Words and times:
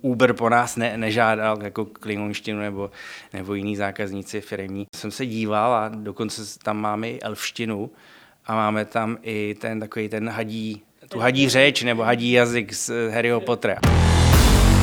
Uber 0.00 0.32
po 0.32 0.48
nás 0.48 0.76
ne, 0.76 0.96
nežádal 0.96 1.62
jako 1.62 1.84
klingonštinu 1.84 2.60
nebo, 2.60 2.90
nebo 3.32 3.54
jiný 3.54 3.76
zákazníci 3.76 4.40
firmní. 4.40 4.86
Jsem 4.96 5.10
se 5.10 5.26
díval 5.26 5.74
a 5.74 5.88
dokonce 5.88 6.42
tam 6.62 6.76
máme 6.76 7.08
i 7.08 7.20
elfštinu 7.20 7.90
a 8.46 8.54
máme 8.54 8.84
tam 8.84 9.16
i 9.22 9.56
ten 9.60 9.80
takový 9.80 10.08
ten 10.08 10.28
hadí, 10.28 10.82
tu 11.08 11.18
hadí 11.18 11.48
řeč 11.48 11.82
nebo 11.82 12.02
hadí 12.02 12.32
jazyk 12.32 12.72
z 12.72 13.10
Harryho 13.10 13.40
Pottera. 13.40 13.76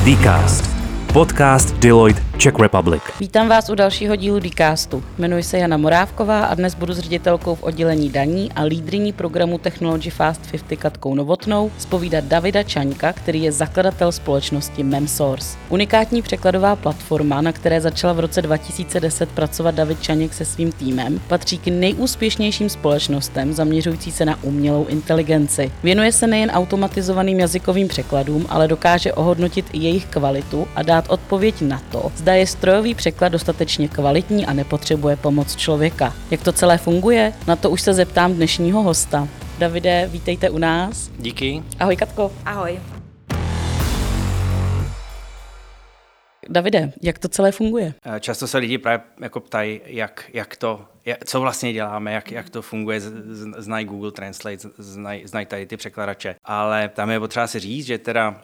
Dcast 0.04 0.76
Podcast 1.12 1.74
Deloitte 1.74 2.25
Czech 2.38 2.58
Republic. 2.58 3.02
Vítám 3.20 3.48
vás 3.48 3.70
u 3.70 3.74
dalšího 3.74 4.16
dílu 4.16 4.40
Dcastu. 4.40 5.04
Jmenuji 5.18 5.42
se 5.42 5.58
Jana 5.58 5.76
Morávková 5.76 6.44
a 6.44 6.54
dnes 6.54 6.74
budu 6.74 6.92
s 6.92 6.98
ředitelkou 6.98 7.54
v 7.54 7.62
oddělení 7.62 8.10
daní 8.10 8.52
a 8.52 8.62
lídriní 8.62 9.12
programu 9.12 9.58
Technology 9.58 10.10
Fast 10.10 10.50
50 10.50 10.76
Katkou 10.78 11.14
Novotnou 11.14 11.70
spovídat 11.78 12.24
Davida 12.24 12.62
Čaňka, 12.62 13.12
který 13.12 13.42
je 13.42 13.52
zakladatel 13.52 14.12
společnosti 14.12 14.82
Memsource. 14.82 15.58
Unikátní 15.68 16.22
překladová 16.22 16.76
platforma, 16.76 17.40
na 17.40 17.52
které 17.52 17.80
začala 17.80 18.12
v 18.12 18.20
roce 18.20 18.42
2010 18.42 19.28
pracovat 19.28 19.74
David 19.74 20.02
Čaněk 20.02 20.34
se 20.34 20.44
svým 20.44 20.72
týmem, 20.72 21.20
patří 21.28 21.58
k 21.58 21.66
nejúspěšnějším 21.66 22.68
společnostem 22.68 23.52
zaměřující 23.52 24.12
se 24.12 24.24
na 24.24 24.38
umělou 24.42 24.86
inteligenci. 24.86 25.72
Věnuje 25.82 26.12
se 26.12 26.26
nejen 26.26 26.50
automatizovaným 26.50 27.40
jazykovým 27.40 27.88
překladům, 27.88 28.46
ale 28.48 28.68
dokáže 28.68 29.12
ohodnotit 29.12 29.66
i 29.72 29.78
jejich 29.78 30.06
kvalitu 30.06 30.68
a 30.74 30.82
dát 30.82 31.04
odpověď 31.08 31.60
na 31.60 31.82
to, 31.90 32.12
zda 32.26 32.34
je 32.34 32.46
strojový 32.46 32.94
překlad 32.94 33.28
dostatečně 33.28 33.88
kvalitní 33.88 34.46
a 34.46 34.52
nepotřebuje 34.52 35.16
pomoc 35.16 35.56
člověka. 35.56 36.14
Jak 36.30 36.42
to 36.42 36.52
celé 36.52 36.78
funguje? 36.78 37.32
Na 37.46 37.56
to 37.56 37.70
už 37.70 37.80
se 37.80 37.94
zeptám 37.94 38.34
dnešního 38.34 38.82
hosta. 38.82 39.28
Davide, 39.58 40.08
vítejte 40.12 40.50
u 40.50 40.58
nás. 40.58 41.10
Díky. 41.18 41.62
Ahoj 41.78 41.96
Katko. 41.96 42.32
Ahoj. 42.44 42.80
Davide, 46.48 46.92
jak 47.02 47.18
to 47.18 47.28
celé 47.28 47.52
funguje? 47.52 47.94
Eh, 48.16 48.20
často 48.20 48.46
se 48.46 48.58
lidi 48.58 48.78
právě 48.78 49.00
jako 49.20 49.40
ptají, 49.40 49.80
jak, 49.84 50.30
jak 50.32 50.56
to, 50.56 50.84
jak, 51.04 51.24
co 51.24 51.40
vlastně 51.40 51.72
děláme, 51.72 52.12
jak, 52.12 52.32
jak 52.32 52.50
to 52.50 52.62
funguje, 52.62 53.00
znají 53.56 53.86
Google 53.86 54.12
Translate, 54.12 54.68
znají, 54.78 55.26
znají 55.26 55.46
tady 55.46 55.66
ty 55.66 55.76
překladače. 55.76 56.34
Ale 56.44 56.88
tam 56.88 57.10
je 57.10 57.20
potřeba 57.20 57.46
si 57.46 57.58
říct, 57.58 57.86
že 57.86 57.98
teda 57.98 58.40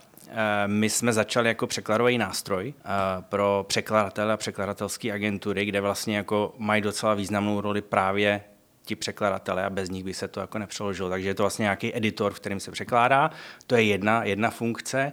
my 0.67 0.91
jsme 0.91 1.13
začali 1.13 1.49
jako 1.49 1.67
překladový 1.67 2.19
nástroj 2.19 2.75
eh, 2.79 2.83
pro 3.21 3.65
překladatele 3.69 4.33
a 4.33 4.37
překladatelské 4.37 5.13
agentury, 5.13 5.65
kde 5.65 5.81
vlastně 5.81 6.17
jako 6.17 6.55
mají 6.59 6.83
docela 6.83 7.15
významnou 7.15 7.61
roli 7.61 7.83
právě 7.83 8.45
ti 8.85 8.97
překladatelé 8.97 9.65
a 9.65 9.71
bez 9.71 9.91
nich 9.91 10.05
by 10.05 10.15
se 10.15 10.29
to 10.29 10.41
jako 10.41 10.59
nepřeložilo. 10.59 11.11
Takže 11.11 11.29
je 11.29 11.35
to 11.35 11.43
vlastně 11.43 11.63
nějaký 11.63 11.97
editor, 11.97 12.33
v 12.33 12.41
kterým 12.41 12.61
se 12.61 12.71
překládá. 12.71 13.31
To 13.67 13.75
je 13.75 13.83
jedna, 13.83 14.25
jedna 14.25 14.51
funkce. 14.51 15.13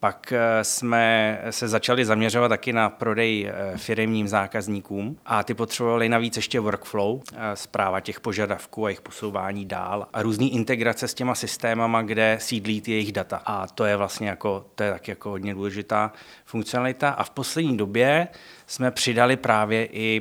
Pak 0.00 0.32
eh, 0.32 0.64
jsme 0.64 1.38
se 1.50 1.68
začali 1.68 2.04
zaměřovat 2.04 2.48
taky 2.48 2.72
na 2.72 2.90
prodej 2.90 3.50
eh, 3.50 3.78
firmním 3.78 4.28
zákazníkům 4.28 5.18
a 5.26 5.42
ty 5.42 5.54
potřebovali 5.54 6.08
navíc 6.08 6.36
ještě 6.36 6.60
workflow, 6.60 7.20
eh, 7.32 7.56
zpráva 7.56 8.00
těch 8.00 8.20
požadavků 8.20 8.86
a 8.86 8.88
jejich 8.88 9.00
posouvání 9.00 9.66
dál 9.66 10.06
a 10.12 10.22
různý 10.22 10.54
integrace 10.54 11.08
s 11.08 11.14
těma 11.14 11.34
systémama, 11.34 12.02
kde 12.02 12.38
sídlí 12.40 12.80
ty 12.80 12.92
jejich 12.92 13.12
data. 13.12 13.42
A 13.46 13.66
to 13.66 13.84
je 13.84 13.96
vlastně 13.96 14.28
jako, 14.28 14.66
to 14.74 14.82
je 14.82 14.92
taky 14.92 15.10
jako 15.10 15.30
hodně 15.30 15.54
důležitá 15.54 16.12
funkcionalita. 16.44 17.10
A 17.10 17.24
v 17.24 17.30
poslední 17.30 17.76
době 17.76 18.28
jsme 18.66 18.90
přidali 18.90 19.36
právě 19.36 19.86
i 19.86 20.20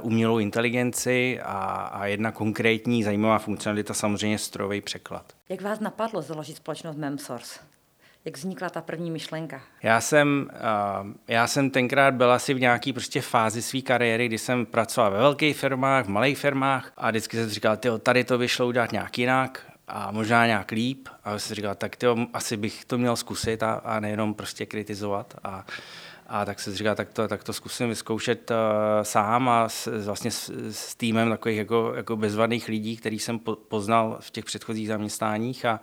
umělou 0.00 0.38
inteligenci 0.38 1.40
a, 1.42 1.54
a 1.92 2.06
jedna 2.06 2.32
konkrétní 2.32 3.02
zajímavá 3.02 3.38
funkcionalita, 3.38 3.94
samozřejmě 3.94 4.38
strojový 4.38 4.80
překlad. 4.80 5.32
Jak 5.48 5.62
vás 5.62 5.80
napadlo 5.80 6.22
založit 6.22 6.56
společnost 6.56 6.96
Memsource? 6.96 7.75
Jak 8.26 8.36
vznikla 8.36 8.70
ta 8.70 8.80
první 8.80 9.10
myšlenka? 9.10 9.62
Já 9.82 10.00
jsem, 10.00 10.50
uh, 10.52 11.12
já 11.28 11.46
jsem 11.46 11.70
tenkrát 11.70 12.14
byl 12.14 12.32
asi 12.32 12.54
v 12.54 12.60
nějaké 12.60 12.92
prostě 12.92 13.20
fázi 13.20 13.62
své 13.62 13.80
kariéry, 13.80 14.26
kdy 14.26 14.38
jsem 14.38 14.66
pracoval 14.66 15.10
ve 15.10 15.18
velkých 15.18 15.56
firmách, 15.56 16.04
v 16.04 16.08
malých 16.08 16.38
firmách 16.38 16.92
a 16.96 17.10
vždycky 17.10 17.36
jsem 17.36 17.50
říkal, 17.50 17.76
tyjo, 17.76 17.98
tady 17.98 18.24
to 18.24 18.38
vyšlo 18.38 18.66
udělat 18.66 18.92
nějak 18.92 19.18
jinak 19.18 19.72
a 19.88 20.10
možná 20.10 20.46
nějak 20.46 20.70
líp. 20.70 21.08
A 21.24 21.38
jsem 21.38 21.54
říkal, 21.54 21.74
tak 21.74 21.96
tyjo, 21.96 22.16
asi 22.32 22.56
bych 22.56 22.84
to 22.84 22.98
měl 22.98 23.16
zkusit 23.16 23.62
a, 23.62 23.74
a 23.74 24.00
nejenom 24.00 24.34
prostě 24.34 24.66
kritizovat. 24.66 25.34
A, 25.44 25.66
a 26.26 26.44
tak 26.44 26.60
se 26.60 26.76
říká, 26.76 26.94
tak 26.94 27.12
to, 27.12 27.28
tak 27.28 27.44
to 27.44 27.52
zkusím 27.52 27.88
vyzkoušet 27.88 28.50
uh, 28.50 28.56
sám 29.02 29.48
a 29.48 29.68
s, 29.68 30.04
vlastně 30.04 30.30
s, 30.30 30.52
s 30.70 30.94
týmem 30.94 31.30
takových 31.30 31.58
jako, 31.58 31.92
jako 31.96 32.16
bezvadných 32.16 32.68
lidí, 32.68 32.96
který 32.96 33.18
jsem 33.18 33.38
po, 33.38 33.56
poznal 33.56 34.16
v 34.20 34.30
těch 34.30 34.44
předchozích 34.44 34.88
zaměstnáních 34.88 35.64
a, 35.64 35.80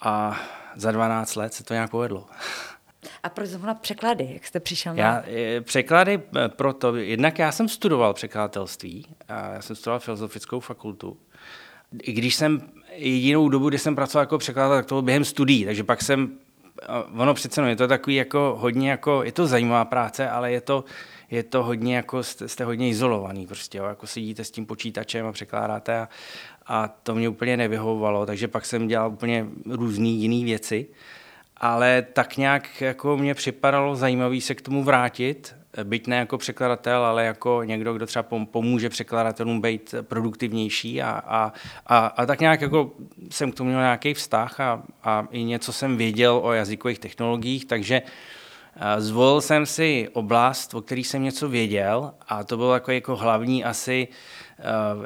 a 0.00 0.40
za 0.76 0.92
12 0.92 1.34
let 1.34 1.54
se 1.54 1.64
to 1.64 1.74
nějak 1.74 1.90
povedlo. 1.90 2.26
A 3.22 3.28
proč 3.28 3.48
zrovna 3.48 3.74
překlady? 3.74 4.28
Jak 4.32 4.46
jste 4.46 4.60
přišel 4.60 4.94
na... 4.94 5.02
Já, 5.02 5.24
eh, 5.26 5.60
překlady 5.60 6.20
eh, 6.36 6.48
proto, 6.48 6.96
jednak 6.96 7.38
já 7.38 7.52
jsem 7.52 7.68
studoval 7.68 8.14
překladatelství, 8.14 9.06
a 9.28 9.52
já 9.52 9.62
jsem 9.62 9.76
studoval 9.76 10.00
filozofickou 10.00 10.60
fakultu. 10.60 11.16
I 12.02 12.12
když 12.12 12.34
jsem 12.34 12.60
jedinou 12.92 13.48
dobu, 13.48 13.68
kdy 13.68 13.78
jsem 13.78 13.94
pracoval 13.94 14.22
jako 14.22 14.38
překladatel, 14.38 14.76
tak 14.76 14.86
to 14.86 14.94
bylo 14.94 15.02
během 15.02 15.24
studií, 15.24 15.64
takže 15.64 15.84
pak 15.84 16.02
jsem, 16.02 16.38
ono 17.16 17.34
přece 17.34 17.60
no, 17.60 17.68
je 17.68 17.76
to 17.76 17.88
takový 17.88 18.16
jako 18.16 18.56
hodně 18.60 18.90
jako, 18.90 19.22
je 19.22 19.32
to 19.32 19.46
zajímavá 19.46 19.84
práce, 19.84 20.30
ale 20.30 20.52
je 20.52 20.60
to, 20.60 20.84
je 21.30 21.42
to 21.42 21.62
hodně 21.62 21.96
jako, 21.96 22.22
jste, 22.22 22.48
jste 22.48 22.64
hodně 22.64 22.88
izolovaný 22.88 23.46
prostě, 23.46 23.78
jo, 23.78 23.84
jako 23.84 24.06
sedíte 24.06 24.44
s 24.44 24.50
tím 24.50 24.66
počítačem 24.66 25.26
a 25.26 25.32
překládáte 25.32 25.98
a, 25.98 26.08
a 26.66 26.88
to 26.88 27.14
mě 27.14 27.28
úplně 27.28 27.56
nevyhovovalo, 27.56 28.26
takže 28.26 28.48
pak 28.48 28.66
jsem 28.66 28.88
dělal 28.88 29.10
úplně 29.10 29.46
různé 29.66 30.08
jiné 30.08 30.44
věci, 30.44 30.86
ale 31.56 32.06
tak 32.12 32.36
nějak 32.36 32.80
jako 32.80 33.16
mě 33.16 33.34
připadalo 33.34 33.96
zajímavý 33.96 34.40
se 34.40 34.54
k 34.54 34.62
tomu 34.62 34.84
vrátit, 34.84 35.54
byť 35.84 36.06
ne 36.06 36.16
jako 36.16 36.38
překladatel, 36.38 37.04
ale 37.04 37.24
jako 37.24 37.62
někdo, 37.64 37.94
kdo 37.94 38.06
třeba 38.06 38.22
pomůže 38.50 38.88
překladatelům 38.88 39.60
být 39.60 39.94
produktivnější 40.02 41.02
a, 41.02 41.22
a, 41.26 41.52
a, 41.86 42.06
a 42.06 42.26
tak 42.26 42.40
nějak 42.40 42.60
jako 42.60 42.92
jsem 43.30 43.52
k 43.52 43.54
tomu 43.54 43.70
měl 43.70 43.80
nějaký 43.80 44.14
vztah 44.14 44.60
a, 44.60 44.82
a 45.02 45.26
i 45.30 45.44
něco 45.44 45.72
jsem 45.72 45.96
věděl 45.96 46.40
o 46.42 46.52
jazykových 46.52 46.98
technologiích, 46.98 47.64
takže 47.64 48.02
zvolil 48.98 49.40
jsem 49.40 49.66
si 49.66 50.08
oblast, 50.12 50.74
o 50.74 50.80
který 50.82 51.04
jsem 51.04 51.22
něco 51.22 51.48
věděl 51.48 52.12
a 52.28 52.44
to 52.44 52.56
bylo 52.56 52.74
jako, 52.74 52.92
jako 52.92 53.16
hlavní 53.16 53.64
asi 53.64 54.08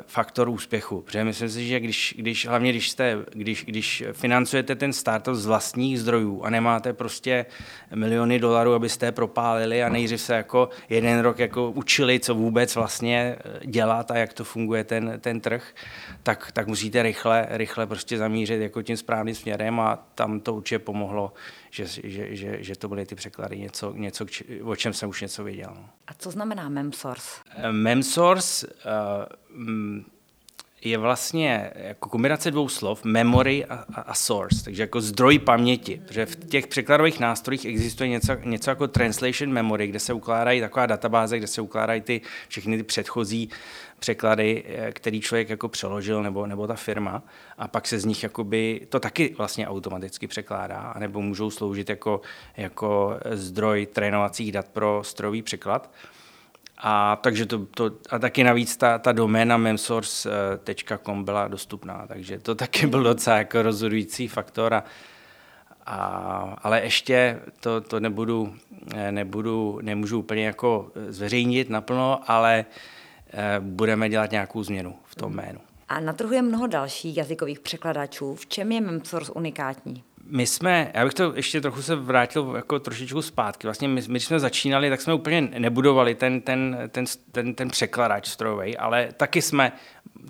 faktor 0.06 0.48
úspěchu. 0.48 1.00
Protože 1.00 1.24
myslím 1.24 1.48
si, 1.48 1.66
že 1.66 1.80
když, 1.80 2.14
když 2.18 2.46
hlavně 2.46 2.70
když, 2.70 2.90
jste, 2.90 3.18
když, 3.30 3.64
když 3.64 4.04
financujete 4.12 4.74
ten 4.74 4.92
startup 4.92 5.34
z 5.34 5.46
vlastních 5.46 6.00
zdrojů 6.00 6.42
a 6.42 6.50
nemáte 6.50 6.92
prostě 6.92 7.46
miliony 7.94 8.38
dolarů, 8.38 8.74
abyste 8.74 9.06
je 9.06 9.12
propálili 9.12 9.82
a 9.82 9.88
nejdřív 9.88 10.20
se 10.20 10.34
jako 10.34 10.68
jeden 10.88 11.20
rok 11.20 11.38
jako 11.38 11.70
učili, 11.70 12.20
co 12.20 12.34
vůbec 12.34 12.74
vlastně 12.74 13.36
eh, 13.38 13.66
dělat 13.66 14.10
a 14.10 14.16
jak 14.16 14.32
to 14.32 14.44
funguje 14.44 14.84
ten, 14.84 15.18
ten 15.20 15.40
trh, 15.40 15.74
tak, 16.22 16.52
tak 16.52 16.66
musíte 16.66 17.02
rychle, 17.02 17.46
rychle 17.50 17.86
prostě 17.86 18.18
zamířit 18.18 18.60
jako 18.60 18.82
tím 18.82 18.96
správným 18.96 19.34
směrem 19.34 19.80
a 19.80 19.96
tam 20.14 20.40
to 20.40 20.54
určitě 20.54 20.78
pomohlo, 20.78 21.32
že, 21.70 21.86
že, 21.86 22.36
že, 22.36 22.56
že 22.60 22.76
to 22.76 22.88
byly 22.88 23.06
ty 23.06 23.14
překlady 23.14 23.58
něco, 23.58 23.92
něco, 23.92 24.26
o 24.62 24.76
čem 24.76 24.92
jsem 24.92 25.08
už 25.08 25.20
něco 25.22 25.44
věděl. 25.44 25.72
No. 25.74 25.88
A 26.06 26.14
co 26.14 26.30
znamená 26.30 26.68
Memsource? 26.68 27.40
Eh, 27.56 27.72
Memsource 27.72 28.66
uh, 28.66 28.72
je 30.82 30.98
vlastně 30.98 31.70
jako 31.74 32.08
kombinace 32.08 32.50
dvou 32.50 32.68
slov, 32.68 33.04
memory 33.04 33.64
a, 33.64 33.74
a, 33.94 34.00
a 34.00 34.14
source, 34.14 34.64
takže 34.64 34.82
jako 34.82 35.00
zdroj 35.00 35.38
paměti, 35.38 36.02
protože 36.06 36.26
v 36.26 36.36
těch 36.36 36.66
překladových 36.66 37.20
nástrojích 37.20 37.64
existuje 37.64 38.08
něco, 38.08 38.32
něco 38.44 38.70
jako 38.70 38.88
translation 38.88 39.52
memory, 39.52 39.86
kde 39.86 40.00
se 40.00 40.12
ukládají 40.12 40.60
taková 40.60 40.86
databáze, 40.86 41.38
kde 41.38 41.46
se 41.46 41.60
ukládají 41.60 42.00
ty 42.00 42.20
všechny 42.48 42.76
ty 42.76 42.82
předchozí 42.82 43.50
překlady, 43.98 44.64
eh, 44.66 44.92
který 44.92 45.20
člověk 45.20 45.50
jako 45.50 45.68
přeložil 45.68 46.22
nebo, 46.22 46.46
nebo 46.46 46.66
ta 46.66 46.74
firma 46.74 47.22
a 47.58 47.68
pak 47.68 47.86
se 47.86 47.98
z 47.98 48.04
nich 48.04 48.22
jakoby, 48.22 48.86
to 48.88 49.00
taky 49.00 49.34
vlastně 49.38 49.68
automaticky 49.68 50.26
překládá, 50.26 50.94
nebo 50.98 51.22
můžou 51.22 51.50
sloužit 51.50 51.90
jako, 51.90 52.20
jako 52.56 53.18
zdroj 53.30 53.86
trénovacích 53.86 54.52
dat 54.52 54.68
pro 54.68 55.00
strojový 55.04 55.42
překlad. 55.42 55.90
A 56.82 57.16
takže 57.16 57.46
to, 57.46 57.66
to 57.66 57.90
a 58.10 58.18
taky 58.18 58.44
navíc 58.44 58.76
ta, 58.76 58.98
ta 58.98 59.12
doména 59.12 59.56
memsource.com 59.56 61.24
byla 61.24 61.48
dostupná, 61.48 62.06
takže 62.08 62.38
to 62.38 62.54
taky 62.54 62.86
byl 62.86 63.02
docela 63.02 63.36
jako 63.36 63.62
rozhodující 63.62 64.28
faktor. 64.28 64.74
A, 64.74 64.84
a, 65.86 66.56
ale 66.62 66.80
ještě 66.80 67.40
to, 67.60 67.80
to 67.80 68.00
nebudu, 68.00 68.54
nebudu, 69.10 69.78
nemůžu 69.82 70.18
úplně 70.18 70.46
jako 70.46 70.92
zveřejnit 71.08 71.70
naplno, 71.70 72.20
ale 72.26 72.64
eh, 73.32 73.56
budeme 73.60 74.08
dělat 74.08 74.30
nějakou 74.30 74.62
změnu 74.62 74.94
v 75.04 75.14
tom 75.14 75.32
jménu. 75.32 75.60
A 75.88 76.00
na 76.00 76.12
trhu 76.12 76.32
je 76.32 76.42
mnoho 76.42 76.66
dalších 76.66 77.16
jazykových 77.16 77.60
překladačů. 77.60 78.34
V 78.34 78.46
čem 78.46 78.72
je 78.72 78.80
Memsource 78.80 79.32
unikátní? 79.32 80.04
My 80.30 80.46
jsme, 80.46 80.90
já 80.94 81.04
bych 81.04 81.14
to 81.14 81.32
ještě 81.36 81.60
trochu 81.60 81.82
se 81.82 81.96
vrátil 81.96 82.52
jako 82.56 82.78
trošičku 82.78 83.22
zpátky. 83.22 83.66
Vlastně 83.66 83.88
my, 83.88 84.00
my 84.00 84.08
když 84.08 84.24
jsme 84.24 84.40
začínali, 84.40 84.90
tak 84.90 85.00
jsme 85.00 85.14
úplně 85.14 85.40
nebudovali 85.40 86.14
ten, 86.14 86.40
ten, 86.40 86.78
ten, 86.88 87.04
ten, 87.32 87.54
ten 87.54 87.68
překladač 87.68 88.28
strojový, 88.28 88.76
ale 88.76 89.08
taky 89.16 89.42
jsme, 89.42 89.72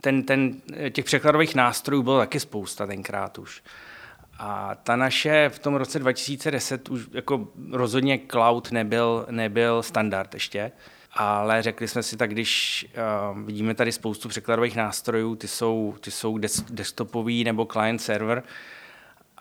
ten, 0.01 0.23
ten, 0.23 0.55
těch 0.91 1.05
překladových 1.05 1.55
nástrojů 1.55 2.03
bylo 2.03 2.19
taky 2.19 2.41
spousta 2.41 2.87
tenkrát 2.87 3.39
už. 3.39 3.63
A 4.39 4.75
ta 4.75 4.97
naše 4.97 5.49
v 5.49 5.59
tom 5.59 5.75
roce 5.75 5.99
2010 5.99 6.89
už 6.89 7.07
jako 7.13 7.49
rozhodně 7.71 8.21
cloud 8.31 8.73
nebyl, 8.73 9.27
nebyl 9.31 9.83
standard 9.83 10.35
ještě, 10.35 10.73
ale 11.13 11.63
řekli 11.63 11.89
jsme 11.89 12.03
si 12.03 12.17
tak, 12.17 12.31
když 12.31 12.87
uh, 13.33 13.41
vidíme 13.41 13.75
tady 13.75 13.93
spoustu 13.93 14.29
překladových 14.29 14.77
nástrojů, 14.77 15.37
ty 15.37 15.49
jsou, 15.49 15.95
ty 16.01 16.11
jsou 16.11 16.39
des, 16.39 16.65
desktopový 16.71 17.45
nebo 17.45 17.67
client 17.67 18.03
server, 18.03 18.43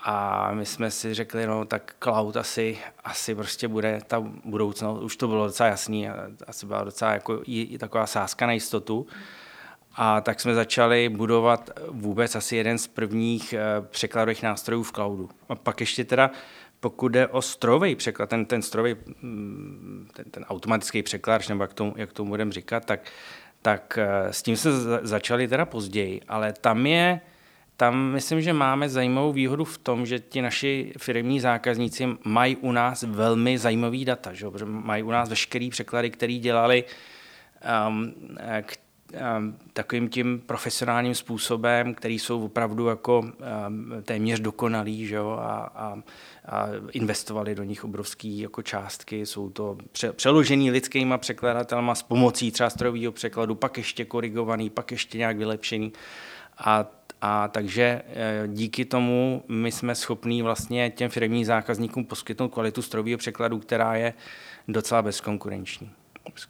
a 0.01 0.49
my 0.53 0.65
jsme 0.65 0.91
si 0.91 1.13
řekli, 1.13 1.47
no 1.47 1.65
tak 1.65 1.95
cloud 2.03 2.37
asi, 2.37 2.77
asi 3.03 3.35
prostě 3.35 3.67
bude 3.67 4.01
ta 4.07 4.19
budoucnost. 4.45 5.03
Už 5.03 5.17
to 5.17 5.27
bylo 5.27 5.45
docela 5.45 5.69
jasný, 5.69 6.09
asi 6.47 6.65
byla 6.65 6.83
docela 6.83 7.11
jako 7.11 7.41
i, 7.45 7.61
i 7.61 7.77
taková 7.77 8.07
sázka 8.07 8.45
na 8.47 8.53
jistotu. 8.53 9.07
A 9.95 10.21
tak 10.21 10.39
jsme 10.39 10.55
začali 10.55 11.09
budovat 11.09 11.69
vůbec 11.87 12.35
asi 12.35 12.55
jeden 12.55 12.77
z 12.77 12.87
prvních 12.87 13.53
eh, 13.53 13.59
překladových 13.89 14.43
nástrojů 14.43 14.83
v 14.83 14.91
cloudu. 14.91 15.29
A 15.49 15.55
pak 15.55 15.79
ještě 15.79 16.03
teda, 16.03 16.31
pokud 16.79 17.07
jde 17.07 17.27
o 17.27 17.41
strojový 17.41 17.95
překlad, 17.95 18.29
ten, 18.29 18.45
ten 18.45 18.61
strojový, 18.61 18.95
mm, 19.21 20.09
ten, 20.13 20.25
ten 20.31 20.45
automatický 20.49 21.03
překladač, 21.03 21.47
nebo 21.47 21.63
jak 21.63 21.73
tomu, 21.73 21.93
jak 21.97 22.13
tomu 22.13 22.29
budeme 22.29 22.51
říkat, 22.51 22.85
tak, 22.85 22.99
tak 23.61 23.97
eh, 24.01 24.33
s 24.33 24.41
tím 24.41 24.57
se 24.57 24.69
začali 25.01 25.47
teda 25.47 25.65
později, 25.65 26.21
ale 26.27 26.53
tam 26.53 26.85
je, 26.85 27.21
tam 27.79 28.11
myslím, 28.11 28.41
že 28.41 28.53
máme 28.53 28.89
zajímavou 28.89 29.33
výhodu 29.33 29.65
v 29.65 29.77
tom, 29.77 30.05
že 30.05 30.19
ti 30.19 30.41
naši 30.41 30.93
firmní 30.97 31.39
zákazníci 31.39 32.07
mají 32.23 32.55
u 32.55 32.71
nás 32.71 33.03
velmi 33.03 33.57
zajímavý 33.57 34.05
data, 34.05 34.33
že? 34.33 34.45
mají 34.65 35.03
u 35.03 35.11
nás 35.11 35.29
veškerý 35.29 35.69
překlady, 35.69 36.09
které 36.09 36.33
dělali 36.33 36.83
um, 37.87 38.13
k, 38.61 38.77
um, 39.37 39.57
takovým 39.73 40.09
tím 40.09 40.39
profesionálním 40.45 41.15
způsobem, 41.15 41.93
který 41.93 42.19
jsou 42.19 42.45
opravdu 42.45 42.87
jako 42.87 43.19
um, 43.19 43.33
téměř 44.03 44.39
dokonalý 44.39 45.07
že? 45.07 45.19
A, 45.19 45.71
a, 45.75 46.01
a 46.45 46.67
investovali 46.91 47.55
do 47.55 47.63
nich 47.63 47.83
obrovské 47.83 48.27
jako 48.27 48.61
částky. 48.61 49.25
Jsou 49.25 49.49
to 49.49 49.77
pře- 49.91 50.13
přeložený 50.13 50.71
lidskýma 50.71 51.17
překladatelma 51.17 51.95
s 51.95 52.03
pomocí 52.03 52.51
třeba 52.51 52.69
strojového 52.69 53.11
překladu, 53.11 53.55
pak 53.55 53.77
ještě 53.77 54.05
korigovaný, 54.05 54.69
pak 54.69 54.91
ještě 54.91 55.17
nějak 55.17 55.37
vylepšený. 55.37 55.93
A 56.57 56.98
a 57.21 57.47
takže 57.47 58.01
eh, 58.05 58.47
díky 58.47 58.85
tomu 58.85 59.43
my 59.47 59.71
jsme 59.71 59.95
schopní 59.95 60.41
vlastně 60.41 60.89
těm 60.89 61.09
firmním 61.09 61.45
zákazníkům 61.45 62.05
poskytnout 62.05 62.49
kvalitu 62.49 62.81
strojového 62.81 63.17
překladu, 63.17 63.59
která 63.59 63.95
je 63.95 64.13
docela 64.67 65.01
bezkonkurenční. 65.01 65.91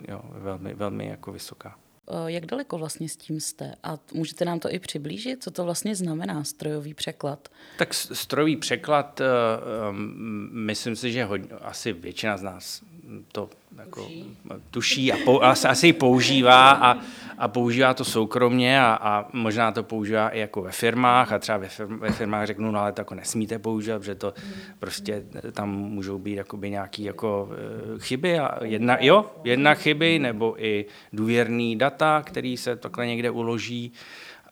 Jo, 0.08 0.22
velmi, 0.32 0.74
velmi 0.74 1.08
jako 1.08 1.32
vysoká. 1.32 1.76
Eh, 2.10 2.32
jak 2.32 2.46
daleko 2.46 2.78
vlastně 2.78 3.10
s 3.10 3.18
tím 3.18 3.40
jste? 3.40 3.76
A 3.84 3.98
můžete 4.14 4.46
nám 4.46 4.60
to 4.60 4.74
i 4.74 4.80
přiblížit? 4.80 5.44
Co 5.44 5.52
to 5.52 5.64
vlastně 5.64 5.96
znamená 5.96 6.44
strojový 6.44 6.94
překlad? 6.94 7.50
Tak 7.78 7.94
strojový 7.94 8.58
překlad, 8.58 9.22
eh, 9.22 9.26
myslím 10.52 10.96
si, 10.96 11.12
že 11.12 11.26
hodně, 11.26 11.50
asi 11.50 11.94
většina 11.94 12.38
z 12.38 12.44
nás 12.44 12.84
to 13.32 13.50
jako 13.78 14.02
tuší, 14.02 14.38
tuší 14.72 15.14
a 15.14 15.18
pou, 15.26 15.42
asi 15.42 15.88
ji 15.88 15.94
používá 15.94 16.72
a, 16.72 16.98
a 17.38 17.48
používá 17.48 17.94
to 17.94 18.06
soukromně 18.06 18.82
a, 18.82 19.00
a 19.02 19.26
možná 19.34 19.72
to 19.72 19.84
používá 19.84 20.30
i 20.30 20.40
jako 20.40 20.62
ve 20.62 20.72
firmách 20.72 21.32
a 21.32 21.40
třeba 21.40 21.58
ve, 21.58 21.68
firm, 21.68 22.00
ve 22.00 22.12
firmách 22.12 22.48
řeknu, 22.48 22.72
no 22.72 22.80
ale 22.80 22.92
to 22.92 23.02
jako 23.02 23.16
nesmíte 23.16 23.60
používat, 23.60 24.00
protože 24.00 24.16
to 24.16 24.34
hmm. 24.38 24.54
prostě 24.80 25.24
tam 25.52 25.70
můžou 25.70 26.20
být 26.20 26.36
jakoby 26.36 26.70
nějaký 26.70 27.04
jako 27.04 27.50
eh, 27.52 28.00
chyby 28.00 28.40
a 28.40 28.64
jedna, 28.64 28.98
jo, 29.00 29.32
jedna 29.44 29.74
chyby 29.74 30.20
nebo 30.20 30.64
i 30.64 30.86
důvěrný 31.14 31.76
data, 31.76 32.22
který 32.26 32.58
se 32.58 32.76
takhle 32.76 33.08
někde 33.08 33.30
uloží 33.30 33.94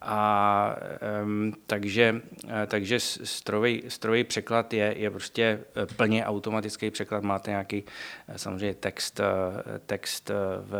a 0.02 0.76
um, 1.24 1.54
takže, 1.68 2.22
takže 2.68 3.00
strojový, 3.00 3.84
strojový 3.88 4.24
překlad 4.24 4.74
je, 4.74 4.94
je 4.98 5.12
prostě 5.12 5.44
e, 5.44 5.86
plně 5.86 6.26
automatický 6.26 6.92
překlad. 6.92 7.24
Máte 7.24 7.52
nějaký 7.52 7.84
e, 8.28 8.38
samozřejmě 8.38 8.74
text, 8.74 9.20
text 9.86 10.30
v, 10.62 10.72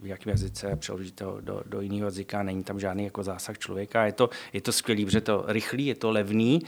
v 0.00 0.06
jakém 0.06 0.30
jazyce, 0.30 0.76
přeložíte 0.76 1.24
ho 1.24 1.40
do, 1.40 1.62
do 1.66 1.80
jiného 1.80 2.04
jazyka, 2.04 2.42
není 2.42 2.64
tam 2.64 2.80
žádný 2.80 3.04
jako 3.04 3.22
zásah 3.22 3.58
člověka. 3.58 4.06
Je 4.06 4.12
to, 4.12 4.30
je 4.52 4.60
to 4.60 4.72
skvělý, 4.72 5.04
protože 5.04 5.20
to 5.20 5.44
rychlý, 5.46 5.86
je 5.86 5.94
to 5.94 6.10
levný 6.10 6.62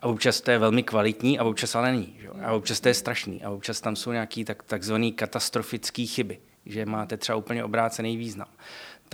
a 0.00 0.06
občas 0.06 0.40
to 0.40 0.50
je 0.50 0.58
velmi 0.58 0.82
kvalitní 0.82 1.38
a 1.38 1.44
občas 1.44 1.74
ale 1.74 1.92
není. 1.92 2.16
Že? 2.20 2.28
A 2.28 2.52
občas 2.52 2.80
to 2.80 2.88
je 2.88 2.94
strašný 2.94 3.44
a 3.44 3.50
občas 3.50 3.80
tam 3.80 3.96
jsou 3.96 4.12
nějaké 4.12 4.44
tak, 4.44 4.62
takzvané 4.62 5.10
katastrofické 5.10 6.06
chyby, 6.06 6.38
že 6.66 6.86
máte 6.86 7.16
třeba 7.16 7.36
úplně 7.36 7.64
obrácený 7.64 8.16
význam. 8.16 8.48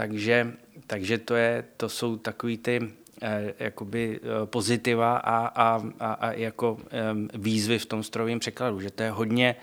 Takže, 0.00 0.52
takže 0.86 1.18
to, 1.18 1.36
je, 1.36 1.64
to 1.76 1.88
jsou 1.88 2.16
takový 2.16 2.58
ty 2.58 2.80
eh, 3.22 3.54
jakoby 3.58 4.20
eh, 4.22 4.46
pozitiva 4.46 5.16
a, 5.16 5.46
a, 5.46 5.82
a, 6.00 6.12
a 6.12 6.32
jako 6.32 6.78
eh, 6.86 6.88
výzvy 7.38 7.78
v 7.78 7.86
tom 7.86 8.02
strojovém 8.02 8.38
překladu, 8.38 8.80
že 8.80 8.90
to 8.90 9.02
je 9.02 9.10
hodně, 9.10 9.56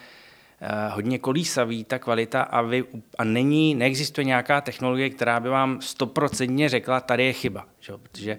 hodně 0.90 1.20
kolísavý, 1.20 1.84
ta 1.84 2.00
kvalita 2.00 2.42
a, 2.42 2.62
vy, 2.62 2.84
a 3.18 3.24
není, 3.24 3.76
neexistuje 3.76 4.26
nějaká 4.26 4.62
technologie, 4.62 5.10
která 5.10 5.40
by 5.40 5.50
vám 5.50 5.82
stoprocentně 5.82 6.70
řekla, 6.70 7.00
tady 7.00 7.26
je 7.26 7.34
chyba, 7.34 7.66
že? 7.80 7.94
protože 7.98 8.38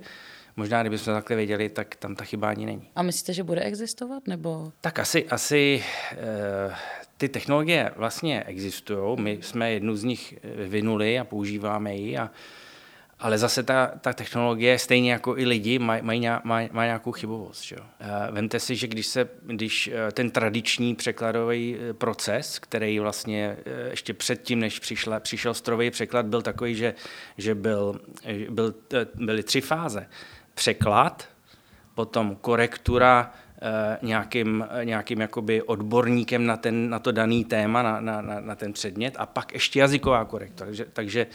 možná, 0.59 0.81
kdybychom 0.83 1.15
takhle 1.15 1.37
věděli, 1.37 1.69
tak 1.69 1.97
tam 1.97 2.15
ta 2.15 2.25
chyba 2.25 2.49
ani 2.49 2.67
není. 2.67 2.91
A 2.97 3.03
myslíte, 3.03 3.33
že 3.33 3.45
bude 3.45 3.61
existovat? 3.61 4.27
nebo? 4.27 4.73
Tak 4.81 4.99
asi, 4.99 5.27
asi 5.29 5.85
eh, 6.13 6.75
ty 7.17 7.29
technologie 7.29 7.91
vlastně 7.97 8.45
existují, 8.45 9.21
my 9.21 9.39
jsme 9.43 9.73
jednu 9.73 9.97
z 9.97 10.05
nich 10.05 10.35
vynuli 10.69 11.19
a 11.19 11.25
používáme 11.25 11.95
ji, 11.95 12.19
a, 12.19 12.31
ale 13.21 13.39
zase 13.39 13.63
ta, 13.63 13.87
ta 14.01 14.13
technologie, 14.13 14.79
stejně 14.79 15.13
jako 15.13 15.39
i 15.39 15.47
lidi, 15.47 15.79
mají 15.79 16.03
maj, 16.03 16.21
maj, 16.45 16.69
maj 16.73 16.87
nějakou 16.87 17.13
chybovost. 17.13 17.65
Že? 17.65 17.77
Vemte 18.31 18.61
si, 18.61 18.77
že 18.77 18.87
když, 18.87 19.07
se, 19.07 19.29
když 19.43 19.91
eh, 19.93 20.13
ten 20.13 20.31
tradiční 20.31 20.95
překladový 20.95 21.77
eh, 21.77 21.95
proces, 21.95 22.59
který 22.59 22.99
vlastně 22.99 23.57
eh, 23.67 23.91
ještě 23.91 24.15
předtím, 24.15 24.61
než 24.61 24.79
přišla, 24.79 25.21
přišel 25.21 25.55
strojový 25.55 25.91
překlad, 25.91 26.27
byl 26.27 26.43
takový, 26.43 26.75
že, 26.75 26.95
že 27.39 27.55
byl, 27.55 28.01
byl, 28.51 28.75
byly 29.15 29.43
tři 29.43 29.61
fáze. 29.61 30.07
Překlad, 30.59 31.29
potom 31.95 32.37
korektura, 32.37 33.33
Eh, 33.63 33.99
nějakým, 34.03 34.67
nějakým 34.85 35.21
jakoby 35.21 35.63
odborníkem 35.63 36.47
na, 36.47 36.57
ten, 36.57 36.91
na 36.91 36.99
to 36.99 37.13
daný 37.13 37.45
téma, 37.45 37.83
na, 37.83 38.01
na, 38.01 38.21
na 38.41 38.55
ten 38.55 38.73
předmět 38.73 39.15
a 39.19 39.27
pak 39.27 39.53
ještě 39.53 39.79
jazyková 39.79 40.25
korektura. 40.25 40.67
Takže, 40.67 40.87
takže 40.93 41.27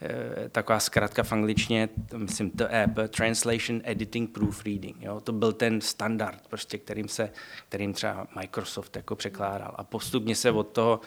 eh, 0.00 0.48
taková 0.48 0.80
zkrátka 0.80 1.22
v 1.22 1.32
angličtině, 1.32 1.88
myslím, 2.16 2.50
TEP, 2.50 2.90
Translation, 3.08 3.80
Editing, 3.84 4.30
Proofreading. 4.30 4.96
Jo? 5.00 5.20
To 5.20 5.32
byl 5.32 5.52
ten 5.52 5.80
standard, 5.80 6.48
prostě, 6.48 6.78
kterým, 6.78 7.08
se, 7.08 7.30
kterým 7.68 7.92
třeba 7.92 8.26
Microsoft 8.36 8.96
jako 8.96 9.16
překládal. 9.16 9.74
A 9.76 9.84
postupně 9.84 10.34
se 10.34 10.50
od 10.50 10.68
toho 10.68 11.00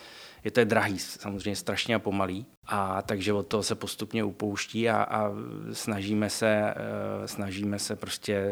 je 0.45 0.51
to 0.51 0.59
je 0.59 0.65
drahý, 0.65 0.99
samozřejmě 0.99 1.55
strašně 1.55 1.95
a 1.95 1.99
pomalý, 1.99 2.45
a 2.67 3.01
takže 3.01 3.33
od 3.33 3.47
toho 3.47 3.63
se 3.63 3.75
postupně 3.75 4.23
upouští 4.23 4.89
a, 4.89 5.03
a 5.03 5.31
snažíme, 5.73 6.29
se, 6.29 6.73
uh, 7.19 7.25
snažíme 7.25 7.79
se 7.79 7.95
prostě 7.95 8.43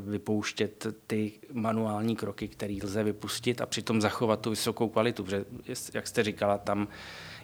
vypouštět 0.00 0.86
ty 1.06 1.32
manuální 1.52 2.16
kroky, 2.16 2.48
které 2.48 2.76
lze 2.82 3.02
vypustit 3.02 3.60
a 3.60 3.66
přitom 3.66 4.00
zachovat 4.00 4.40
tu 4.40 4.50
vysokou 4.50 4.88
kvalitu, 4.88 5.24
protože, 5.24 5.44
jak 5.94 6.06
jste 6.06 6.22
říkala, 6.22 6.58
tam 6.58 6.88